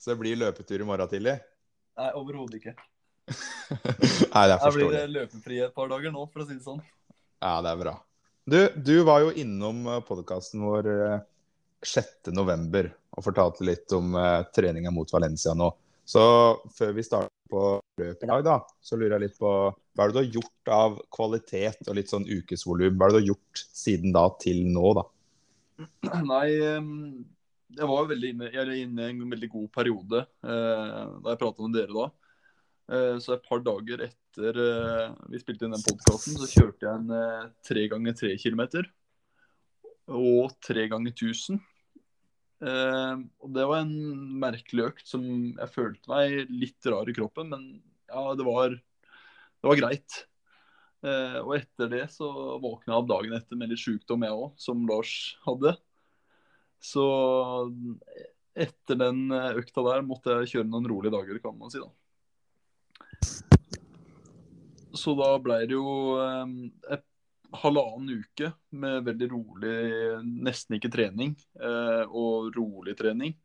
[0.00, 1.34] Så det blir løpetur i morgen tidlig?
[2.00, 2.74] Nei, overhodet ikke.
[3.28, 4.80] Nei, det er forståelig.
[4.80, 6.80] Jeg blir løpefri et par dager nå, for å si det sånn.
[7.44, 7.94] Ja, det er bra.
[8.46, 11.22] Du, du var jo innom podkasten vår eh,
[11.82, 12.28] 6.
[12.30, 12.86] november
[13.18, 15.72] og fortalte litt om uh, treninga mot Valencia nå.
[16.06, 16.22] Så
[16.76, 17.62] før vi starter på
[17.98, 20.72] løpet i dag, da, så lurer jeg litt på hva er det du har gjort
[20.76, 22.94] av kvalitet og litt sånn ukesvolum?
[22.94, 25.04] Hva er det du har gjort siden da til nå, da?
[26.30, 26.46] Nei,
[27.74, 31.80] jeg var jo inne, inne i en veldig god periode eh, da jeg pratet med
[31.80, 32.08] dere da.
[32.86, 37.00] Eh, så et par dager etter eh, vi spilte inn den podkasten, så kjørte jeg
[37.00, 38.86] en eh, tre ganger tre kilometer.
[40.06, 41.58] Og tre ganger 1000.
[42.62, 43.96] Eh, og det var en
[44.44, 47.66] merkelig økt som jeg følte meg litt rar i kroppen, men
[48.06, 50.22] ja, det var, det var greit.
[51.06, 52.26] Og etter det så
[52.58, 55.12] våkna jeg opp dagen etter med litt sykdom, jeg òg, som Lars
[55.44, 55.76] hadde.
[56.82, 57.04] Så
[58.58, 61.78] etter den økta der måtte jeg kjøre noen rolige dager, kan man si.
[61.78, 61.92] da.
[64.96, 67.00] Så da ble det jo eh,
[67.62, 69.74] halvannen uke med veldig rolig,
[70.24, 73.36] nesten ikke trening, eh, og rolig trening.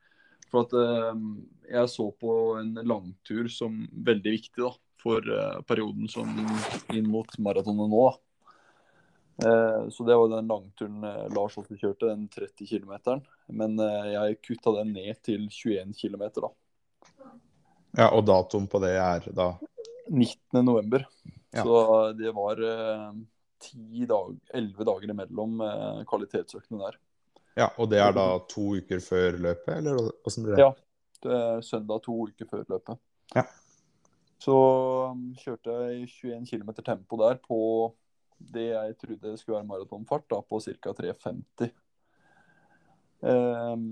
[0.51, 1.19] For at eh,
[1.71, 6.29] jeg så på en langtur som veldig viktig da, for eh, perioden som
[6.93, 8.05] inn mot maratonet nå.
[9.45, 13.21] Eh, så det var den langturen eh, Lars også kjørte, den 30 km.
[13.61, 13.79] Men
[14.11, 16.51] jeg kutta den ned til 21 km, da.
[17.97, 19.51] Ja, Og datoen på det er da
[20.07, 20.61] 19.
[20.63, 21.05] november.
[21.51, 21.63] Ja.
[21.63, 23.07] Så det var eh,
[23.61, 26.99] 10 dag, 11 dager imellom eh, kvalitetsøktene der.
[27.59, 30.63] Ja, og det er da to uker før løpet, eller åssen blir det?
[30.63, 30.71] Ja.
[31.21, 32.97] Det er søndag to uker før løpet.
[33.35, 33.43] Ja.
[34.41, 34.55] Så
[35.11, 37.59] um, kjørte jeg 21 km tempo der på
[38.41, 40.95] det jeg trodde skulle være maratonfart, da, på ca.
[40.97, 41.69] 3,50.
[43.21, 43.83] Um,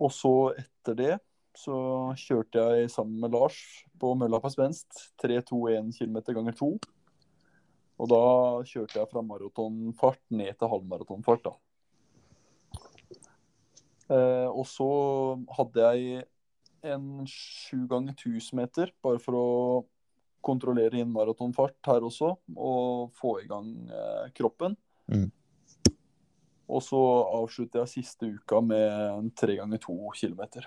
[0.00, 1.12] og så etter det
[1.56, 1.76] så
[2.20, 3.56] kjørte jeg sammen med Lars
[4.00, 4.86] på mølla på svensk
[5.22, 6.70] 3-2-1 km ganger 2.
[7.96, 8.24] Og da
[8.68, 11.54] kjørte jeg fra maratonfart ned til halvmaratonfart, da.
[14.12, 14.88] Eh, og så
[15.56, 16.26] hadde jeg
[16.86, 19.48] en sju ganger 1000 meter, bare for å
[20.46, 24.76] kontrollere inn maratonfart her også, og få i gang eh, kroppen.
[25.10, 25.30] Mm.
[26.66, 27.00] Og så
[27.40, 30.66] avslutter jeg siste uka med en tre ganger to kilometer.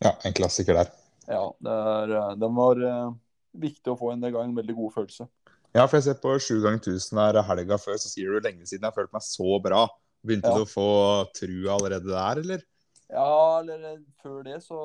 [0.00, 0.90] Ja, en klassiker der.
[1.28, 3.12] Ja, det er, eh, den var uh,
[3.60, 4.22] viktig å få inn.
[4.24, 4.48] del gang.
[4.50, 5.28] en veldig god følelse.
[5.74, 8.66] Ja, for jeg ser på 7 ganger 1000 her helga før, så sier du lenge
[8.66, 9.84] siden jeg har følt meg så bra.
[10.26, 10.56] Begynte Ja.
[10.56, 10.88] du å få
[11.36, 12.64] trua allerede der, eller?
[13.10, 14.80] Ja, eller eh, før det så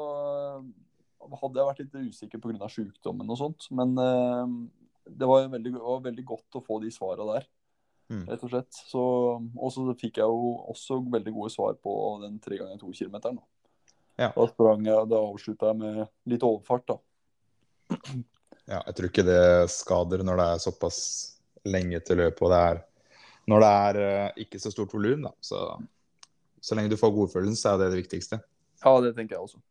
[1.26, 2.68] hadde jeg vært litt usikker pga.
[2.70, 3.68] sykdommen og sånt.
[3.72, 4.46] Men uh,
[5.10, 7.48] det var, veldig, var veldig godt å få de svara der,
[8.06, 8.28] Mm.
[8.30, 8.70] rett og slett.
[8.86, 9.02] Så,
[9.58, 13.40] og så fikk jeg jo også veldig gode svar på den tre ganger to kilometeren.
[13.40, 13.44] Da.
[14.16, 14.30] Ja.
[14.32, 16.02] da sprang jeg, da avslutta jeg med
[16.32, 16.98] litt overfart, da.
[18.66, 21.00] Ja, jeg tror ikke det skader når det er såpass
[21.70, 22.80] lenge til løpet, og det er
[23.52, 25.32] når det er eh, ikke så stort volum, da.
[25.44, 25.60] Så,
[26.62, 28.40] så lenge du får godfølelsen, så er det det viktigste.
[28.82, 29.62] Ja, det tenker jeg også.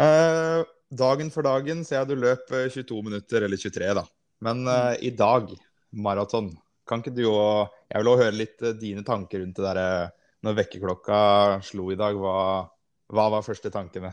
[0.00, 0.62] Eh,
[0.96, 4.06] dagen for dagen ser jeg du løp eh, 22 minutter, eller 23, da.
[4.44, 5.52] Men eh, i dag,
[5.92, 6.54] maraton,
[6.88, 10.08] kan ikke du òg Jeg vil òg høre litt eh, dine tanker rundt det derre
[10.42, 11.18] Når vekkerklokka
[11.62, 12.64] slo i dag, hva,
[13.12, 14.12] hva var første tankene?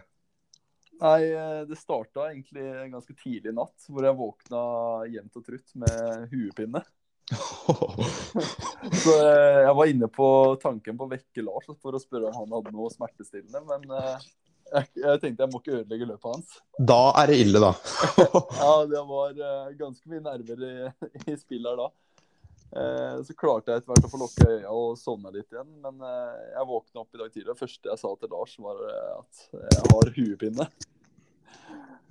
[1.00, 4.64] Nei, eh, det starta egentlig ganske tidlig i natt, hvor jeg våkna
[5.08, 6.82] jevnt og trutt med huepinne.
[9.00, 10.28] Så eh, jeg var inne på
[10.60, 14.28] tanken på å vekke Lars for å spørre om han hadde noe smertestillende, men eh,
[14.74, 16.60] jeg, jeg tenkte jeg må ikke ødelegge løpet hans.
[16.92, 17.72] Da er det ille, da.
[18.60, 19.40] Ja, det var
[19.80, 20.76] ganske mye nerver i,
[21.32, 21.88] i spill her da.
[22.70, 26.04] Eh, så klarte jeg etter hvert å få lukke øya og sovne litt igjen, men
[26.06, 28.84] eh, jeg våkna opp i dag tidlig, og det første jeg sa til Lars var
[28.86, 30.68] eh, at jeg har huepinne.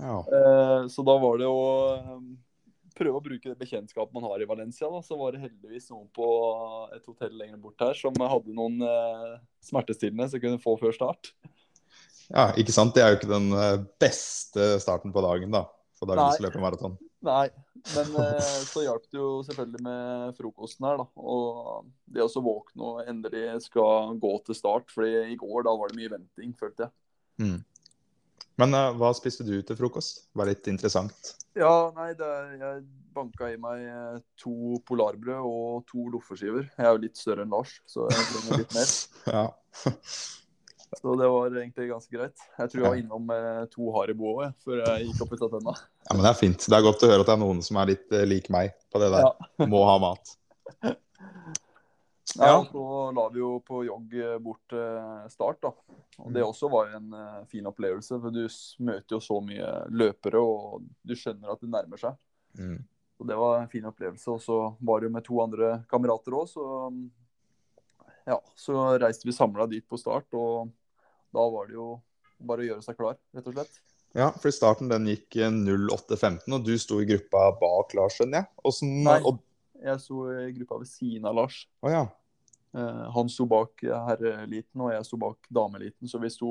[0.03, 0.17] Ja.
[0.19, 1.63] Eh, så da var det å
[2.99, 4.91] prøve å bruke det bekjentskapet man har i Valencia.
[4.91, 4.99] Da.
[5.07, 6.27] Så var det heldigvis noen på
[6.97, 8.83] et hotell lenger bort her som hadde noen
[9.63, 11.31] smertestillende som kunne få før start.
[12.27, 12.97] Ja, ikke sant?
[12.99, 13.53] Det er jo ikke den
[14.03, 15.69] beste starten på dagen, da.
[15.95, 17.49] For da har vi Nei.
[17.97, 21.09] men eh, så hjalp det jo selvfølgelig med frokosten her, da.
[21.19, 24.93] Og det å våkne og endelig skal gå til start.
[24.95, 26.97] fordi i går da var det mye venting, følte jeg.
[27.43, 27.59] Mm.
[28.59, 30.25] Men eh, hva spiste du til frokost?
[30.31, 31.35] Det var litt interessant.
[31.59, 32.83] Ja, nei, det jeg
[33.15, 36.67] banka i meg eh, to polarbrød og to loffeskiver.
[36.75, 38.93] Jeg er jo litt større enn Lars, så jeg trenger litt mer.
[39.39, 39.47] Ja.
[40.97, 42.45] Så det var egentlig ganske greit.
[42.59, 45.75] Jeg tror jeg var innom eh, to Haribo òg, før jeg gikk opp i tenna.
[46.09, 46.65] ja, men det er fint.
[46.65, 48.73] Det er godt å høre at det er noen som er litt eh, lik meg
[48.93, 49.27] på det der.
[49.29, 49.67] Ja.
[49.73, 50.33] Må ha mat.
[50.85, 50.95] Ja,
[52.39, 52.57] Ja.
[52.71, 52.83] så
[53.17, 54.75] la vi jo på jogg eh, bort
[55.33, 55.73] start, da.
[56.25, 58.43] Og det også var en eh, fin opplevelse, for du
[58.85, 62.17] møter jo så mye løpere, og du skjønner at det nærmer seg.
[62.59, 62.81] Mm.
[63.19, 64.29] Så det var en fin opplevelse.
[64.31, 66.67] Og så var det jo med to andre kamerater òg, så
[68.29, 70.69] ja, så reiste vi samla dit på start, og
[71.35, 71.91] da var det jo
[72.39, 73.81] bare å gjøre seg klar, rett og slett.
[74.17, 78.43] Ja, for starten den gikk eh, 08.15, og du sto i gruppa bak Lars, skjønner
[78.45, 78.73] jeg.
[78.79, 79.19] Sånn, Nei.
[79.29, 79.43] og...
[79.79, 81.61] Jeg sto i gruppa ved siden av Lars.
[81.85, 82.07] Oh, ja.
[82.75, 86.11] Eh, Han sto bak herreeliten, og jeg sto bak dameeliten.
[86.11, 86.51] Så vi sto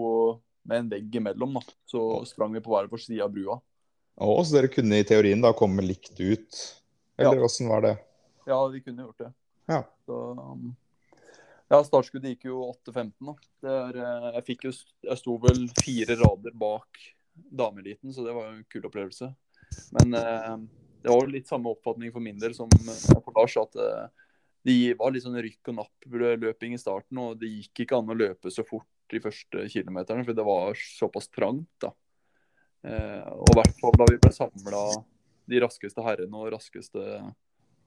[0.67, 1.57] med en vegg imellom.
[1.59, 1.63] da.
[1.85, 3.59] Så sprang vi på hver vår side av brua.
[4.17, 6.61] Å, så dere kunne i teorien da komme likt ut?
[7.17, 7.95] Eller åssen var det?
[8.47, 9.31] Ja, vi kunne gjort det.
[9.69, 9.83] Ja.
[10.07, 10.71] Så, um,
[11.67, 13.13] ja, startskuddet gikk jo 8.15.
[13.19, 13.35] da.
[13.63, 14.73] Det er, eh, jeg, fikk jo,
[15.09, 17.01] jeg sto vel fire rader bak
[17.33, 19.31] dameeliten, så det var jo en kul opplevelse.
[19.97, 20.53] Men eh,
[21.03, 24.07] det var jo litt samme oppfatning for min del som eh, for Lars, at eh,
[24.67, 28.17] det var litt sånn rykk og napp-løping i starten, og det gikk ikke an å
[28.17, 31.69] løpe så fort de første kilometerne, for det var såpass trangt.
[31.83, 31.93] da.
[32.83, 34.81] Eh, og i hvert fall da vi ble samla,
[35.47, 37.21] de raskeste herrene og raskeste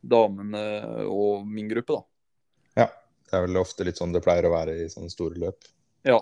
[0.01, 0.63] damene
[1.05, 2.81] og min gruppe, da.
[3.31, 5.69] Det er vel ofte litt sånn det pleier å være i sånne store løp.
[6.07, 6.19] Ja.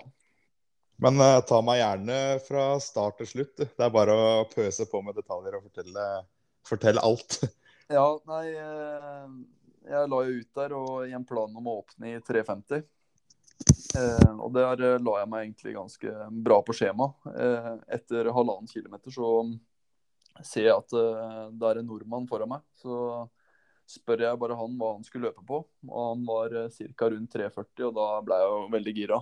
[1.01, 3.55] Men uh, ta meg gjerne fra start til slutt.
[3.63, 6.05] Det er bare å pøse på med detaljer og fortelle,
[6.67, 7.41] fortelle alt.
[7.89, 9.29] Ja, nei eh,
[9.89, 12.83] Jeg la jo ut der og i en plan om å åpne i 350.
[13.97, 16.13] Eh, og der eh, la jeg meg egentlig ganske
[16.45, 17.09] bra på skjema.
[17.33, 19.31] Eh, etter halvannen kilometer så
[20.45, 22.65] ser jeg at eh, det er en nordmann foran meg.
[22.77, 22.93] Så
[23.89, 25.63] spør jeg bare han hva han skulle løpe på.
[25.89, 27.09] Og han var eh, ca.
[27.11, 29.19] rundt 3,40, og da ble jeg jo veldig gira.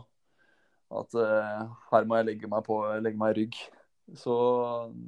[1.02, 3.60] At eh, her må jeg legge meg, på, legge meg i rygg.
[4.16, 4.36] Så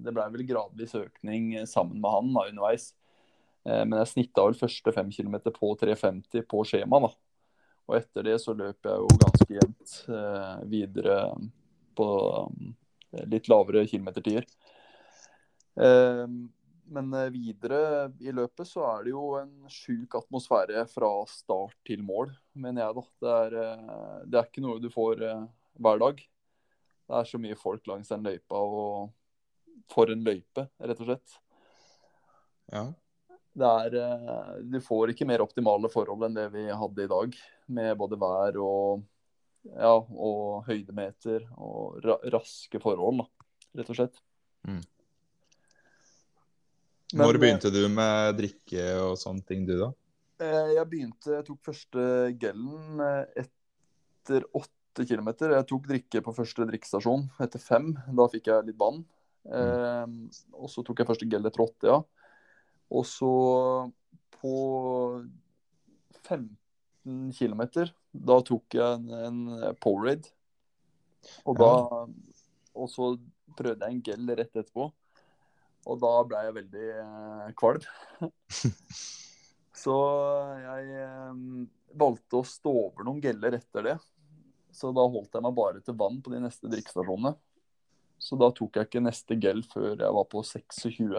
[0.04, 2.92] det ble vel gradvis økning sammen med han da, underveis.
[3.68, 7.02] Eh, Men jeg snitta vel første fem kilometer på 3,50 på skjema.
[7.08, 7.14] da.
[7.90, 11.16] Og etter det så løp jeg jo ganske jevnt eh, videre
[11.98, 12.10] på
[12.46, 12.74] um,
[13.32, 14.46] litt lavere kilometertider.
[15.80, 16.26] Eh,
[16.90, 22.02] men eh, videre i løpet så er det jo en sjuk atmosfære fra start til
[22.06, 22.96] mål, mener jeg.
[22.98, 23.04] da.
[23.24, 25.46] Det er, eh, det er ikke noe du får eh,
[25.80, 26.24] hver dag.
[27.10, 31.38] Det er så mye folk langs den løypa, og for en løype, rett og slett.
[32.70, 32.84] Ja.
[33.60, 33.96] Det er,
[34.62, 37.40] du får ikke mer optimale forhold enn det vi hadde i dag,
[37.74, 39.02] med både vær og,
[39.66, 43.48] ja, og høydemeter og ra raske forhold, da,
[43.82, 44.22] rett og slett.
[44.70, 44.84] Mm.
[47.14, 49.88] Men, Når begynte du med drikke og sånne ting, du da?
[50.46, 52.04] eh, Jeg begynte, jeg tok første
[52.42, 55.56] gellen eh, etter åtte kilometer.
[55.58, 57.96] Jeg tok drikke på første drikkestasjon etter fem.
[58.14, 59.02] Da fikk jeg litt vann.
[59.50, 60.06] Eh,
[60.54, 62.00] og så tok jeg første gell etter åtte, ja.
[62.94, 63.32] Og så
[64.40, 64.54] på
[66.28, 67.64] 15 km,
[68.14, 70.30] da tok jeg en, en Powerade.
[71.46, 71.74] Og da
[72.80, 73.12] Og så
[73.58, 74.92] prøvde jeg en gel rett etterpå.
[75.88, 77.86] Og da ble jeg veldig eh, kvalm.
[79.84, 79.98] så
[80.60, 81.44] jeg eh,
[82.00, 83.98] valgte å stå over noen geller etter det.
[84.76, 87.34] Så da holdt jeg meg bare til vann på de neste drikkestasjonene.
[88.20, 91.14] Så da tok jeg ikke neste gel før jeg var på 26.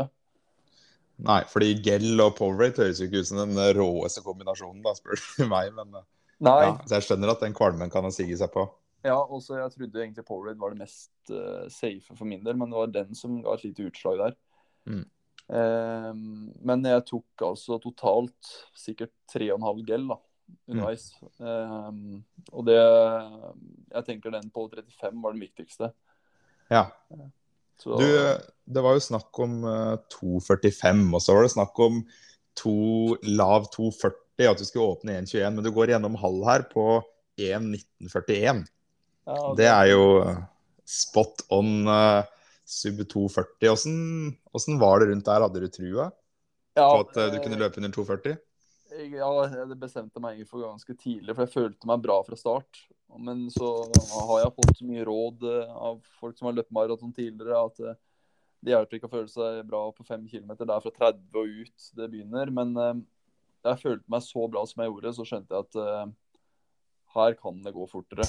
[1.20, 5.21] Nei, fordi gel og Powerade høres jo ikke ut som den råeste kombinasjonen, da, spør
[5.21, 5.73] du meg.
[5.77, 6.06] Men eh,
[6.44, 8.69] ja, så jeg skjønner at den kvalmen kan ha siget seg på.
[9.04, 12.69] Ja, også jeg trodde egentlig Powerade var det mest uh, safe for min del, men
[12.69, 14.37] det var den som ga et lite utslag der.
[14.90, 15.04] Mm.
[15.50, 16.10] Eh,
[16.70, 20.18] men jeg tok altså totalt sikkert 3,5 gel da,
[20.70, 21.10] underveis.
[21.38, 21.90] Eh,
[22.52, 25.92] og det Jeg tenker den på 35 var den viktigste.
[26.70, 26.86] Ja.
[27.80, 28.06] Så, Du,
[28.70, 32.02] det var jo snakk om eh, 2,45, og så var det snakk om
[32.58, 32.74] to,
[33.24, 36.84] lav 2,40, at du skulle åpne 1,21, men du går gjennom halv her på
[37.40, 38.66] 1,1941.
[39.26, 40.42] ja, Det er jo eh,
[40.84, 42.28] spot on eh,
[42.71, 43.66] sub 2,40.
[43.73, 43.96] Åssen,
[44.56, 45.42] åssen var det rundt der?
[45.46, 46.10] Hadde du trua
[46.79, 48.38] ja, på at eh, du eh, kunne løpe under 2,40?
[49.14, 49.31] Ja,
[49.71, 52.85] det bestemte meg for ganske tidlig, for jeg følte meg bra fra start.
[53.18, 53.68] Men så
[54.29, 57.83] har jeg fått så mye råd eh, av folk som har løpt maraton tidligere, at
[57.83, 57.98] eh,
[58.60, 60.52] det hjelper ikke å føle seg bra på fem km.
[60.58, 62.52] Det er fra 30 og ut det begynner.
[62.54, 62.96] Men eh,
[63.71, 66.42] jeg følte meg så bra som jeg gjorde, så skjønte jeg at eh,
[67.16, 68.27] her kan det gå fortere.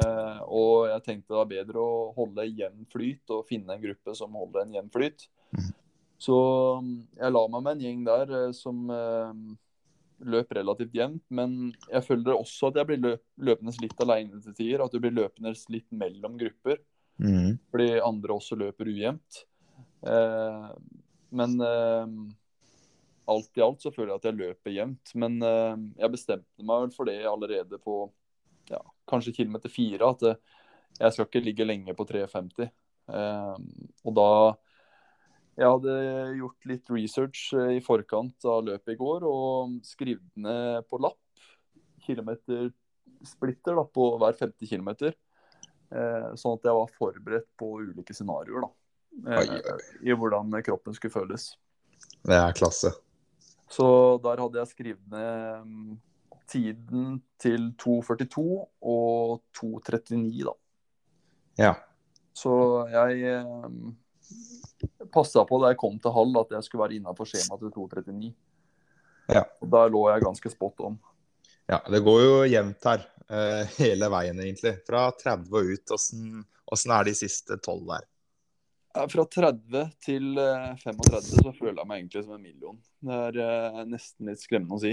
[0.00, 4.14] Eh, og jeg tenkte det var bedre å holde jevn flyt og finne en gruppe
[4.18, 5.26] som holder en jevn flyt.
[5.54, 5.70] Mm.
[6.24, 6.38] Så
[6.80, 9.32] mm, jeg la meg med en gjeng der eh, som eh,
[10.34, 11.24] løp relativt jevnt.
[11.34, 11.56] Men
[11.90, 14.84] jeg føler også at jeg blir løp, løpende litt alene til tider.
[14.84, 16.80] At du blir løpende litt mellom grupper.
[17.22, 17.58] Mm.
[17.70, 19.44] Fordi andre også løper ujevnt.
[20.06, 20.70] Eh,
[21.34, 22.16] men eh,
[23.24, 25.14] alt i alt så føler jeg at jeg løper jevnt.
[25.20, 28.04] Men eh, jeg bestemte meg vel for det allerede på
[28.70, 30.10] ja, kanskje kilometer fire.
[30.10, 30.60] At eh,
[31.00, 32.70] jeg skal ikke ligge lenge på 3,50.
[33.14, 33.56] Eh,
[34.04, 34.28] og da
[35.54, 35.92] Jeg hadde
[36.34, 41.20] gjort litt research eh, i forkant av løpet i går og skrevet ned på lapp
[42.04, 45.14] kilometersplitter da, på hver femte kilometer.
[45.94, 48.66] Eh, sånn at jeg var forberedt på ulike scenarioer.
[48.66, 48.72] da.
[49.38, 51.54] Oi, Eh, I hvordan kroppen skulle føles.
[52.24, 52.90] Det er klasse.
[53.70, 53.86] Så
[54.22, 55.94] der hadde jeg skrevet ned mm,
[56.50, 58.44] tiden til 2.42
[58.82, 60.54] og 2.39, da.
[61.60, 61.72] Ja.
[62.34, 62.52] Så
[62.90, 67.62] jeg eh, passa på da jeg kom til halv at jeg skulle være innafor skjemaet
[67.62, 68.32] til 2.39.
[69.34, 69.44] Ja.
[69.62, 70.98] Og der lå jeg ganske spot on.
[71.70, 71.78] ja.
[71.90, 73.06] Det går jo jevnt her.
[73.30, 74.74] eh, hele veien, egentlig.
[74.86, 75.94] Fra 30 og ut.
[75.94, 78.04] Åssen er de siste tolv der?
[79.10, 82.76] Fra 30 til eh, 35 så føler jeg meg egentlig som en million.
[83.02, 84.92] Det er eh, nesten litt skremmende å si.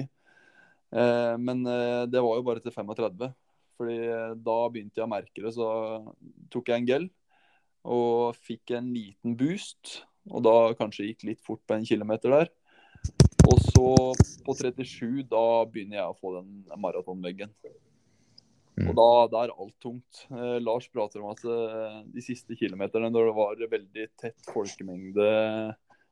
[0.91, 3.31] Eh, men eh, det var jo bare til 35.
[3.79, 5.53] Fordi eh, da begynte jeg å merke det.
[5.57, 5.67] Så
[6.53, 7.09] tok jeg en gel
[7.81, 10.01] og fikk en liten boost.
[10.29, 12.51] Og da kanskje gikk litt fort på en kilometer der.
[13.49, 13.87] Og så
[14.45, 17.49] på 37, da begynner jeg å få den maratonveggen.
[18.77, 18.87] Mm.
[18.87, 20.23] Og da, da er alt tungt.
[20.29, 25.27] Eh, Lars prater om at eh, de siste kilometerne, når det var veldig tett folkemengde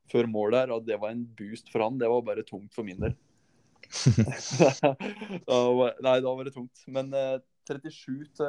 [0.09, 1.99] før mål der, at det var en boost for han.
[2.01, 3.15] Det var bare tungt for min del.
[5.49, 5.59] da
[6.05, 6.83] nei, da var det tungt.
[6.87, 8.45] Men eh, 37 til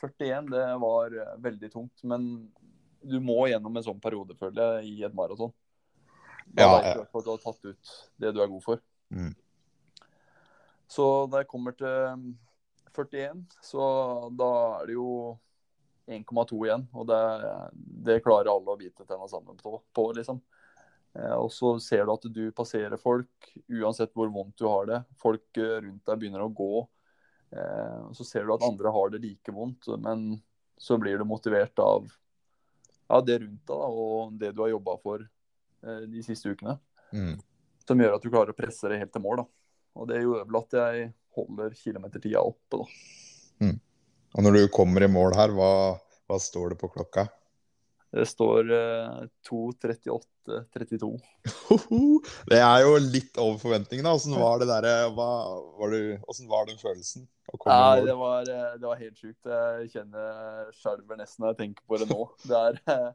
[0.00, 2.04] 41, det var eh, veldig tungt.
[2.04, 2.26] Men
[3.04, 5.52] du må gjennom en sånn periode, føler jeg, i et maraton.
[6.54, 6.94] Da Ja, vet ja.
[6.94, 8.82] du at har tatt ut det du er god for.
[9.14, 9.32] Mm.
[10.90, 12.34] Så da jeg kommer til
[12.94, 13.84] 41, så
[14.36, 15.08] da er det jo
[16.06, 16.84] 1,2 igjen.
[16.94, 17.20] Og det,
[18.06, 20.40] det klarer alle å bite tenna sammen på, på liksom.
[21.18, 25.00] Eh, Og så ser du at du passerer folk, uansett hvor vondt du har det.
[25.20, 26.74] Folk eh, rundt deg begynner å gå.
[27.54, 30.40] Og Så ser du at andre har det like vondt, men
[30.80, 34.96] så blir du motivert av ja, det rundt deg da, og det du har jobba
[35.02, 36.74] for eh, de siste ukene.
[37.14, 37.36] Mm.
[37.86, 39.44] Som gjør at du klarer å presse det helt til mål.
[39.44, 39.46] da.
[39.94, 41.06] Og det gjør vel at jeg
[41.36, 42.88] holder kilometertida oppe, da.
[44.34, 45.70] Og når du kommer i mål her, hva,
[46.26, 47.28] hva står det på klokka?
[48.14, 51.08] Det står eh, 2.38,32.
[52.46, 54.12] Det er jo litt over forventningene.
[54.14, 57.26] Åssen var det derre du- Åssen var den følelsen?
[57.66, 59.50] Nei, det var, eh, det var helt sjukt.
[59.50, 62.20] Jeg kjenner skjelver nesten når jeg tenker på det nå.
[62.48, 63.10] Det, er, eh,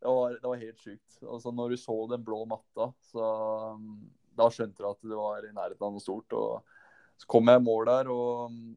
[0.00, 1.18] det, var, det var helt sjukt.
[1.26, 3.28] Altså, når du så den blå matta, så
[4.36, 6.32] da skjønte du at det var i nærheten av noe stort.
[6.36, 6.62] Og
[7.18, 8.76] så kom jeg i mål der, og um,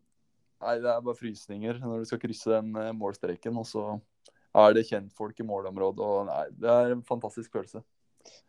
[0.64, 3.60] nei, det er bare frysninger når du skal krysse den eh, målstreken.
[3.60, 3.86] Og så
[4.58, 7.82] er det kjentfolk i målområdet, og nei, det er en fantastisk følelse.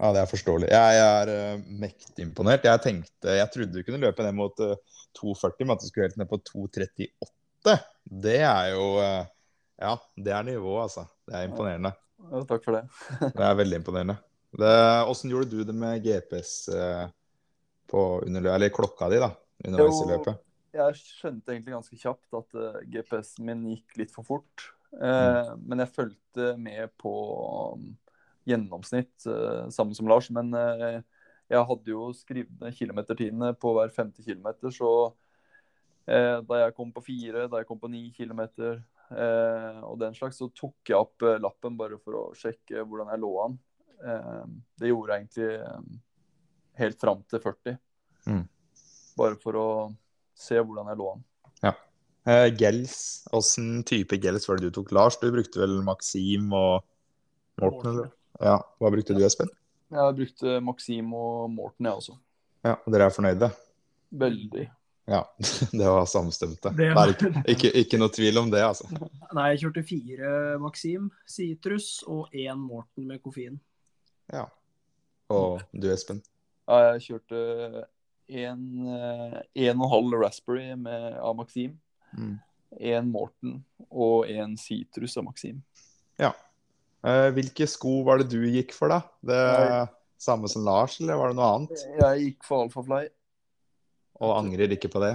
[0.00, 0.68] Ja, det er forståelig.
[0.72, 2.66] Jeg, jeg er uh, mektig imponert.
[2.66, 4.74] Jeg tenkte, jeg trodde du kunne løpe ned mot uh,
[5.18, 7.76] 2,40, men at du skulle helt ned på 2,38,
[8.24, 9.22] det er jo uh,
[9.80, 11.06] Ja, det er nivået, altså.
[11.28, 11.94] Det er imponerende.
[12.26, 12.82] Ja, takk for det.
[13.38, 14.18] Det er veldig imponerende.
[14.50, 14.74] Det,
[15.06, 17.06] hvordan gjorde du det med GPS uh,
[17.88, 19.30] på underløpet, eller klokka di da,
[19.64, 20.46] underveis i løpet?
[20.74, 24.68] jeg skjønte egentlig ganske kjapt at eh, GPS-en min gikk litt for fort.
[24.96, 27.14] Eh, Men jeg fulgte med på
[27.76, 27.90] um,
[28.48, 30.30] gjennomsnitt, sammen samme som Lars.
[30.34, 31.00] Men eh,
[31.50, 34.90] jeg hadde jo skrevet ned kilometertidene på hver femte kilometer, så
[36.06, 38.78] eh, da jeg kom på fire, da jeg kom på ni kilometer
[39.10, 43.10] eh, og den slags, så tok jeg opp eh, lappen bare for å sjekke hvordan
[43.10, 43.58] jeg lå an.
[44.00, 44.46] Eh,
[44.80, 45.98] det gjorde jeg egentlig eh,
[46.84, 47.78] helt fram til 40.
[48.30, 48.44] Mm.
[49.18, 49.68] Bare for å
[50.38, 51.26] se hvordan jeg lå an.
[51.74, 51.89] Eh,
[52.26, 54.92] gels, åssen type gels var det du tok?
[54.92, 56.82] Lars, du brukte vel Maxim og
[57.60, 57.90] Morten?
[57.90, 58.10] eller?
[58.40, 59.48] Ja, Hva brukte du, Espen?
[59.90, 62.14] Jeg brukte Maxim og Morten, jeg også.
[62.64, 63.48] Ja, og Dere er fornøyde?
[64.12, 64.66] Veldig.
[65.10, 65.22] Ja,
[65.72, 66.70] det var samstemte.
[66.70, 68.86] Det Det var- er ikke, ikke, ikke noe tvil om det, altså.
[69.34, 73.58] Nei, jeg kjørte fire Maxim Citrus og én Morten med koffein.
[74.32, 74.44] Ja.
[75.30, 76.22] Og du, Espen?
[76.68, 77.84] Ja, jeg kjørte
[78.28, 81.78] en, eh, en og en halv Raspberry med, av Maxim.
[82.16, 82.38] Mm.
[83.10, 83.58] Morten
[83.90, 85.58] og én Citrus av Maxim.
[87.00, 89.00] Eh, hvilke sko var det du gikk for, da?
[89.24, 89.80] Det Nei.
[90.20, 91.84] samme som Lars, eller var det noe annet?
[91.96, 93.06] Jeg gikk for Alfafly.
[94.20, 95.14] Og angrer ikke på det?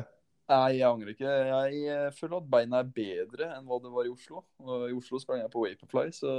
[0.49, 1.35] Nei, jeg angrer ikke.
[1.49, 4.41] Jeg føler at beina er bedre enn hva det var i Oslo.
[4.65, 6.33] Og I Oslo sprang jeg på Vaporfly, så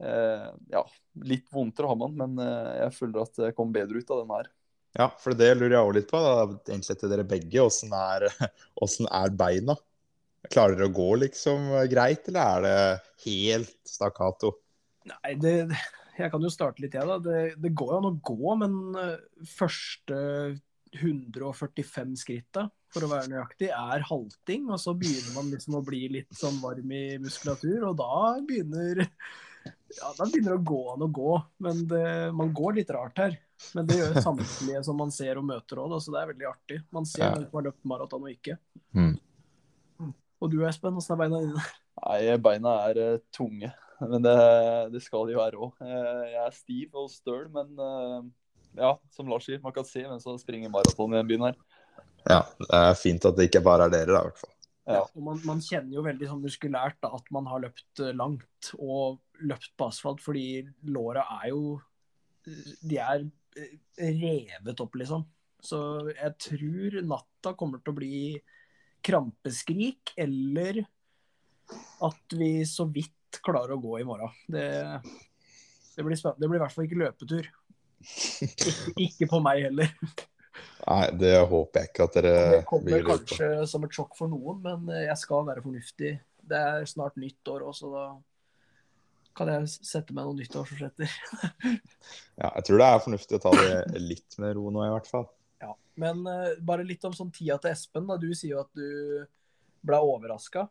[0.00, 0.82] eh, ja,
[1.28, 4.32] litt vondtere har man, men eh, jeg føler at jeg kom bedre ut av den
[4.32, 4.50] her.
[4.96, 6.20] Ja, for det lurer jeg òg litt på.
[6.22, 6.46] Da.
[6.70, 7.66] Egentlig til dere begge.
[7.66, 8.28] Åssen er,
[9.20, 9.76] er beina?
[10.48, 12.76] Klarer dere å gå liksom greit, eller er det
[13.26, 14.54] helt stakkato?
[15.08, 15.52] Nei, det,
[16.18, 17.18] jeg kan jo starte litt, jeg, da.
[17.22, 20.18] Det, det går jo an å gå, men eh, første
[20.96, 24.70] 145 skritta, for å være nøyaktig, er halting.
[24.72, 29.04] Og så begynner man liksom å bli litt sånn varm i muskulatur, og da begynner
[29.98, 31.34] ja, da begynner det å gå an å gå.
[31.66, 32.06] Men det,
[32.38, 33.38] man går litt rart her.
[33.74, 36.78] Men det gjør samtlige som man ser og møter òg, så det er veldig artig.
[36.94, 37.32] Man ser Ja.
[37.34, 38.58] hvem som har løpt maraton og ikke.
[38.94, 39.14] Mm.
[40.38, 41.62] Og du Espen, åssen er beina dine?
[41.98, 43.72] Nei, beina er uh, tunge.
[43.98, 44.34] Men det,
[44.92, 45.80] det skal de være òg.
[45.82, 48.22] jeg er stiv og støl, men uh,
[48.78, 51.58] ja, som Lars sier, man kan se hvem som springer maraton i den byen her.
[52.28, 54.54] Ja, det er fint at det ikke bare er dere, da, i hvert fall.
[54.88, 55.02] Ja.
[55.04, 58.70] Og man, man kjenner jo veldig sånn muskulært da, at man har løpt eh, langt
[58.78, 61.76] og løpt på asfalt, fordi låra er jo
[62.48, 63.26] De er eh,
[63.98, 65.24] revet opp, liksom.
[65.58, 65.78] Så
[66.12, 68.20] jeg tror natta kommer til å bli
[69.04, 70.84] krampeskrik, eller
[72.06, 74.32] at vi så vidt klarer å gå i morgen.
[74.48, 74.68] Det,
[75.96, 76.40] det blir spennende.
[76.42, 77.50] Det blir i hvert fall ikke løpetur.
[78.46, 78.72] Ikke,
[79.08, 79.92] ikke på meg heller.
[80.88, 84.62] Nei, det håper jeg ikke at dere Det kommer kanskje som et sjokk for noen,
[84.64, 86.14] men jeg skal være fornuftig.
[86.48, 88.06] Det er snart nytt år også, da
[89.38, 91.12] kan jeg sette meg noen nyttårsforsetter.
[92.38, 95.08] Ja, jeg tror det er fornuftig å ta det litt med ro nå, i hvert
[95.10, 95.24] fall.
[95.58, 95.72] Ja.
[95.98, 98.06] Men uh, bare litt om sånn tida til Espen.
[98.06, 98.14] da.
[98.14, 99.24] Du sier jo at du
[99.82, 100.68] ble overraska.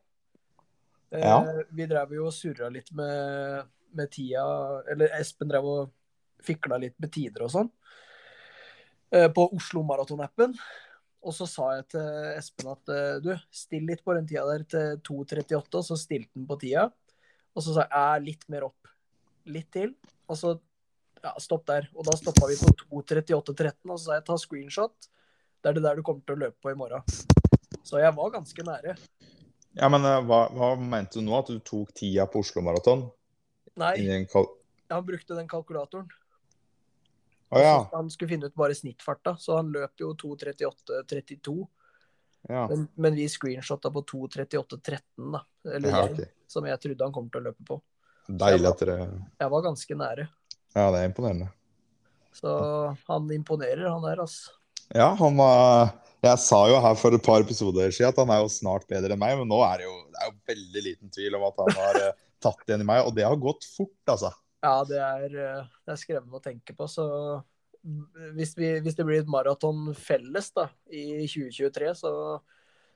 [1.11, 1.41] Ja.
[1.75, 4.43] Vi drev jo og surra litt med, med tida
[4.91, 5.93] Eller Espen drev og
[6.43, 7.69] fikla litt med tider og sånn.
[9.15, 10.55] uh, På Oslo Maraton-appen.
[11.27, 12.07] Og så sa jeg til
[12.37, 16.31] Espen at eh, du, still litt på den tida der til 2.38, og så stilte
[16.37, 16.87] han på tida.
[17.57, 18.89] Og så sa jeg "Eh, litt mer opp.
[19.49, 19.95] Litt til.
[20.29, 20.59] Og så
[21.23, 21.89] ja, stopp der.
[21.95, 22.69] Og da stoppa vi på
[23.01, 25.09] 2.38,13, og så sa jeg ta screenshot.
[25.61, 27.01] Det er det der du kommer til å løpe på i morgen.
[27.83, 28.93] Så jeg var ganske nære.
[29.77, 31.33] Ja, men eh, hva, hva mente du nå?
[31.39, 33.07] At du tok tida på Oslo Maraton?
[33.77, 34.25] Nei,
[34.89, 36.07] han brukte den kalkulatoren.
[37.53, 37.75] Å ja.
[37.93, 41.53] Han skulle finne ut bare snittfarta, så han løp jo 2.38,32.
[42.47, 42.67] ja.
[42.71, 44.99] Men, men vi screenshotta på 2.38,13,
[45.33, 45.43] da.
[45.73, 46.29] Eller Ja, okay.
[46.47, 47.79] som jeg trodde han kom til å løpe på.
[48.27, 48.97] Deilig at dere
[49.39, 50.27] Jeg var ganske nære.
[50.75, 51.49] Ja, det er imponerende.
[52.35, 52.51] Så
[53.07, 54.53] han imponerer, han der, altså.
[54.95, 55.89] Ja, han var
[56.23, 59.13] Jeg sa jo her for et par episoder siden at han er jo snart bedre
[59.13, 61.61] enn meg, men nå er det jo, det er jo veldig liten tvil om at
[61.61, 64.31] han har eh, tatt igjen i meg, og det har gått fort, altså.
[64.65, 66.87] Ja, det er, eh, det er skremmende å tenke på.
[66.89, 67.05] Så
[68.35, 72.13] hvis, vi, hvis det blir et maraton felles da, i 2023, så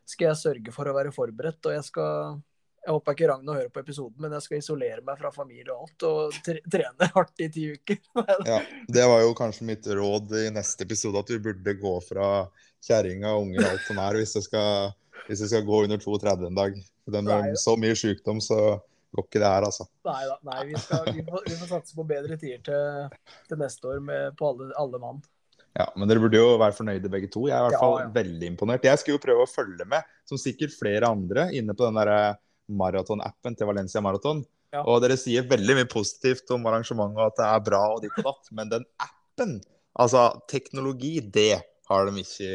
[0.08, 1.62] skal jeg sørge for å være forberedt.
[1.68, 2.39] Og jeg skal
[2.82, 5.84] Jeg håper ikke Ragna hører på episoden, men jeg skal isolere meg fra familie og
[5.84, 8.00] alt og tre, trene hardt i ti uker.
[8.50, 8.58] Ja,
[8.89, 12.32] Det var jo kanskje mitt råd i neste episode, at du burde gå fra
[12.82, 14.96] kjerringa og unger og alt som er, hvis det skal,
[15.28, 16.82] hvis det skal gå under 32 en dag.
[17.06, 17.42] Det den Nei.
[17.52, 18.80] med så mye sykdom, så
[19.16, 19.88] går ikke det her, altså.
[20.07, 20.38] Nei da.
[20.47, 24.01] Nei, vi, skal, vi, får, vi får satse på bedre tider til, til neste år
[24.07, 25.22] med, på alle, alle mann.
[25.78, 27.45] Ja, Men dere burde jo være fornøyde begge to.
[27.47, 28.07] Jeg er i hvert fall ja.
[28.16, 28.88] veldig imponert.
[28.88, 32.39] Jeg skulle jo prøve å følge med, som sikkert flere andre, inne på den der
[32.72, 34.43] maraton-appen til Valencia Marathon.
[34.72, 34.84] Ja.
[34.88, 38.20] Og dere sier veldig mye positivt om arrangementet og at det er bra og ditt
[38.22, 39.57] og datt, men den appen,
[39.99, 41.59] altså teknologi, det
[41.91, 42.51] har de ikke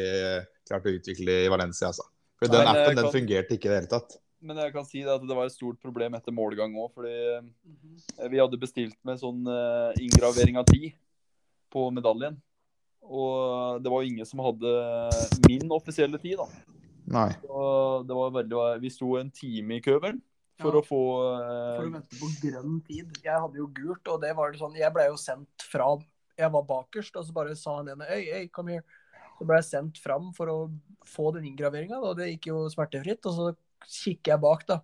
[0.67, 2.07] klart å utvikle i Valencia, altså.
[2.37, 4.17] For den Nei, appen den fungerte ikke i det hele tatt.
[4.47, 7.13] Men jeg kan si det at det var et stort problem etter målgang òg, fordi
[7.35, 10.93] eh, vi hadde bestilt med sånn eh, inngravering av tid
[11.73, 12.37] på medaljen.
[13.07, 14.71] Og det var jo ingen som hadde
[15.47, 16.47] min offisielle tid, da.
[17.07, 17.29] Nei.
[17.47, 20.17] Og det var veldig, vi sto en time i køveren
[20.59, 20.79] for Ja.
[20.81, 21.01] å få
[21.77, 23.11] For å vente på grønn tid.
[23.23, 25.91] Jeg hadde jo gult, og det var det sånn Jeg ble jo sendt fra
[26.37, 28.83] Jeg var bakerst, og så bare sa han ene Hei, hei, kom her.
[29.37, 30.57] Så ble jeg sendt fram for å
[31.05, 33.23] få den inngraveringa, og det gikk jo smertefritt.
[33.29, 33.47] Og så
[33.85, 34.81] kikker jeg bak, da.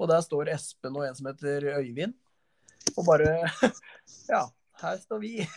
[0.00, 2.16] Og der står Espen og en som heter Øyvind.
[2.96, 3.46] Og bare
[4.32, 4.46] Ja,
[4.82, 5.34] her står vi.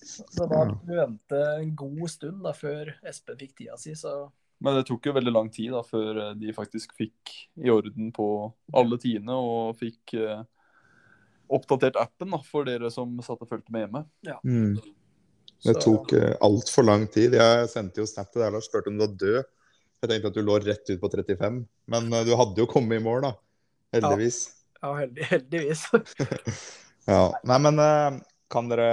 [0.00, 4.30] Så da måtte vi vente en god stund da, før Espen fikk tida si, så
[4.64, 8.08] Men det tok jo veldig lang tid da, før eh, de faktisk fikk i orden
[8.16, 8.26] på
[8.76, 10.40] alle tidene og fikk eh,
[11.52, 14.02] oppdatert appen da, for dere som satt og fulgte med hjemme.
[14.44, 14.80] Mm.
[15.64, 17.36] Det tok eh, altfor lang tid.
[17.36, 19.40] Jeg sendte jo snap til deg og spurte om du var død
[20.00, 21.60] Jeg tenkte at du lå rett ut på 35,
[21.92, 23.34] men eh, du hadde jo kommet i mål, da.
[23.96, 24.38] Heldigvis.
[24.80, 25.88] Ja, heldig, heldigvis.
[27.08, 27.32] Ja.
[27.48, 28.16] Nei, men eh,
[28.52, 28.90] kan dere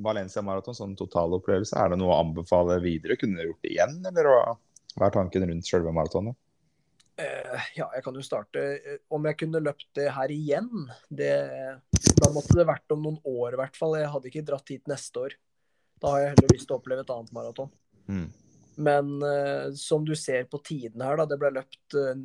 [0.00, 3.18] Valencia maraton sånn totalopplevelse, er det noe å anbefale videre?
[3.20, 4.54] Kunne dere gjort det igjen, eller hva,
[4.96, 6.34] er tanken rundt selve maratonet?
[7.20, 8.64] Eh, ja, jeg kan jo starte.
[9.14, 11.30] Om jeg kunne løpt det her igjen, det,
[12.16, 13.94] da måtte det vært om noen år i hvert fall.
[14.00, 15.38] Jeg hadde ikke dratt hit neste år.
[16.02, 17.70] Da har jeg heller lyst til å oppleve et annet maraton.
[18.08, 18.28] Mm.
[18.78, 22.20] Men eh, som du ser på tiden her, da, det ble løpt eh,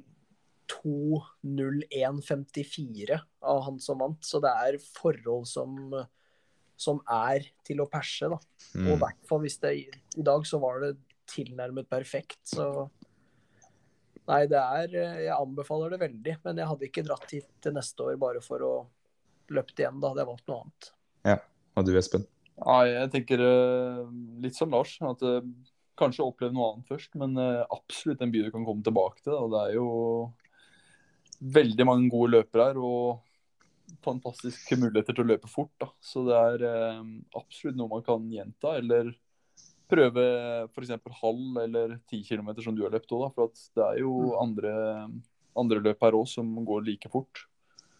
[0.73, 4.23] 2.01,54 av han som vant.
[4.25, 5.75] Så det er forhold som,
[6.79, 8.37] som er til å perse, da.
[8.37, 8.99] Og i Mm.
[9.01, 9.71] hvert fall hvis det
[10.17, 10.93] I dag så var det
[11.33, 12.89] tilnærmet perfekt, så
[14.23, 17.73] Nei, det er eh, Jeg anbefaler det veldig, men jeg hadde ikke dratt hit til
[17.75, 18.69] neste år bare for å
[19.51, 19.97] løpe igjen.
[19.99, 20.87] Da hadde jeg valgt noe annet.
[21.27, 21.35] Ja.
[21.75, 22.23] Og du, Espen?
[22.55, 23.99] Ja, jeg tenker eh,
[24.45, 24.93] litt som Lars.
[25.03, 25.43] At eh,
[25.99, 29.35] kanskje oppleve noe annet først, men eh, absolutt en by du kan komme tilbake til.
[29.37, 29.87] Og det er jo
[31.57, 33.21] veldig mange gode løpere her, og
[34.03, 35.71] fantastiske muligheter til å løpe fort.
[35.81, 35.89] Da.
[36.03, 37.03] Så det er eh,
[37.37, 39.13] absolutt noe man kan gjenta, eller
[39.93, 40.23] prøve
[40.71, 40.93] f.eks.
[41.21, 44.71] halv eller ti km som du har løpt òg, for at det er jo andre,
[45.59, 47.43] andre løp her òg som går like fort.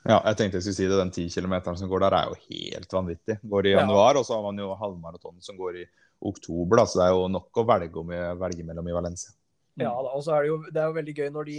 [0.03, 0.97] Ja, jeg tenkte jeg skulle si det.
[0.99, 3.37] Den 10 km som går der, er jo helt vanvittig.
[3.47, 3.83] Går i Ja.
[3.85, 5.85] januar, og så har man jo halvmaraton som går i
[6.29, 6.79] oktober.
[6.81, 9.33] Da, så det er jo nok å velge, om, velge mellom i Valencia.
[9.79, 11.57] Ja da, og så er det jo, det er jo veldig gøy når, de,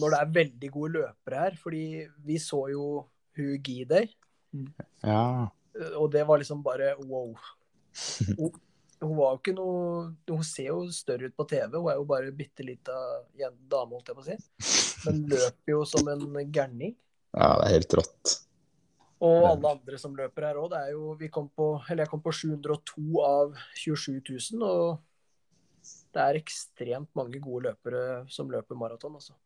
[0.00, 1.58] når det er veldig gode løpere her.
[1.60, 1.84] Fordi
[2.26, 2.86] vi så jo
[3.38, 4.08] hun Gidey,
[5.06, 5.46] Ja.
[5.96, 7.30] og det var liksom bare wow.
[8.38, 8.50] Hun,
[9.00, 12.04] hun var jo ikke noe Hun ser jo større ut på TV, hun er jo
[12.06, 12.94] bare bitte lita
[13.38, 14.36] dame, holdt jeg på å si.
[15.06, 16.96] Men løper jo som en gærning.
[17.36, 18.34] ja, det er helt rått.
[19.20, 20.74] Og alle andre som løper her òg.
[21.20, 24.20] Jeg kom på 702 av 27
[24.56, 24.98] 000, og
[26.14, 29.36] det er ekstremt mange gode løpere som løper maraton, altså.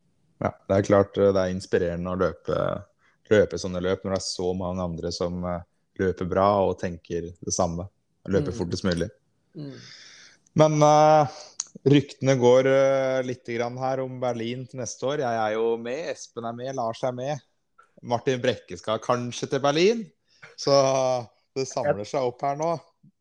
[0.43, 2.61] Ja, det er klart eh, det er inspirerende å løpe,
[3.31, 5.61] løpe sånne løp når det er så mange andre som eh,
[6.01, 7.87] løper bra og tenker det samme.
[8.25, 8.57] Løper Mm.
[8.57, 9.07] fortest mulig.
[9.55, 9.75] Mm.
[10.57, 11.29] Men uh,
[11.85, 15.21] ryktene går uh, litt grann her om Berlin til neste år.
[15.21, 17.43] Jeg er jo med, Espen er med, Lars er med.
[18.03, 20.03] Martin Brekke skal kanskje til Berlin.
[20.59, 20.73] Så
[21.55, 22.73] det samler seg opp her nå.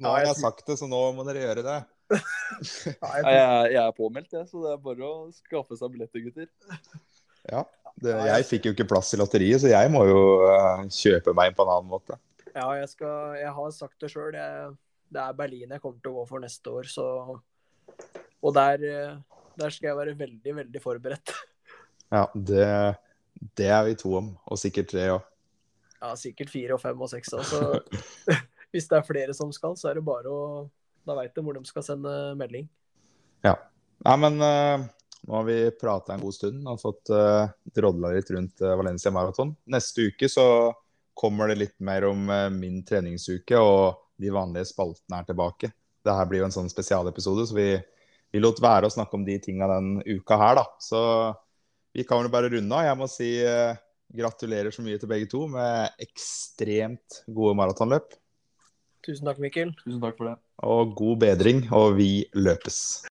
[0.02, 1.80] Nå har jeg sagt det, så nå må dere gjøre det.
[2.14, 6.24] Ja, jeg, Jeg, jeg er påmeldt, jeg, så det er bare å skaffe seg billetter,
[6.24, 6.50] gutter.
[7.48, 7.64] Ja,
[8.00, 11.50] det, jeg fikk jo ikke plass i lotteriet, så jeg må jo uh, kjøpe meg
[11.50, 12.18] inn på en annen måte.
[12.54, 14.34] ja, jeg, skal, jeg har sagt det sjøl.
[14.34, 17.06] Det er Berlin jeg kommer til å gå for neste år, så
[18.44, 19.16] Og der, eh,
[19.56, 21.32] der skal jeg være veldig, veldig forberedt.
[22.12, 22.66] Ja, det,
[23.59, 25.26] det er vi to om, og sikkert tre òg.
[26.01, 27.32] Ja, sikkert fire og fem og seks.
[27.36, 27.80] Altså.
[28.72, 30.40] hvis det er flere som skal, så er det bare å
[31.05, 32.64] Da veit de hvor de skal sende melding.
[34.05, 34.84] Nei, men uh,
[35.24, 39.12] nå har vi prata en god stund og fått uh, drodla litt rundt uh, Valencia
[39.14, 39.55] Marathon.
[39.72, 40.47] Neste uke så
[41.16, 45.72] kommer det litt mer om uh, min treningsuke, og de vanlige spaltene er tilbake.
[46.05, 47.68] Det her blir jo en sånn spesialepisode, så vi,
[48.34, 50.66] vi lot være å snakke om de tinga den uka her, da.
[50.84, 51.01] Så
[51.95, 52.88] vi kan vel bare runde av.
[52.88, 53.76] Jeg må si uh,
[54.14, 58.16] gratulerer så mye til begge to med ekstremt gode maratonløp.
[59.05, 59.74] Tusen takk, Mikkel.
[59.84, 60.36] Tusen takk for det.
[60.64, 62.78] Og god bedring, og vi løpes.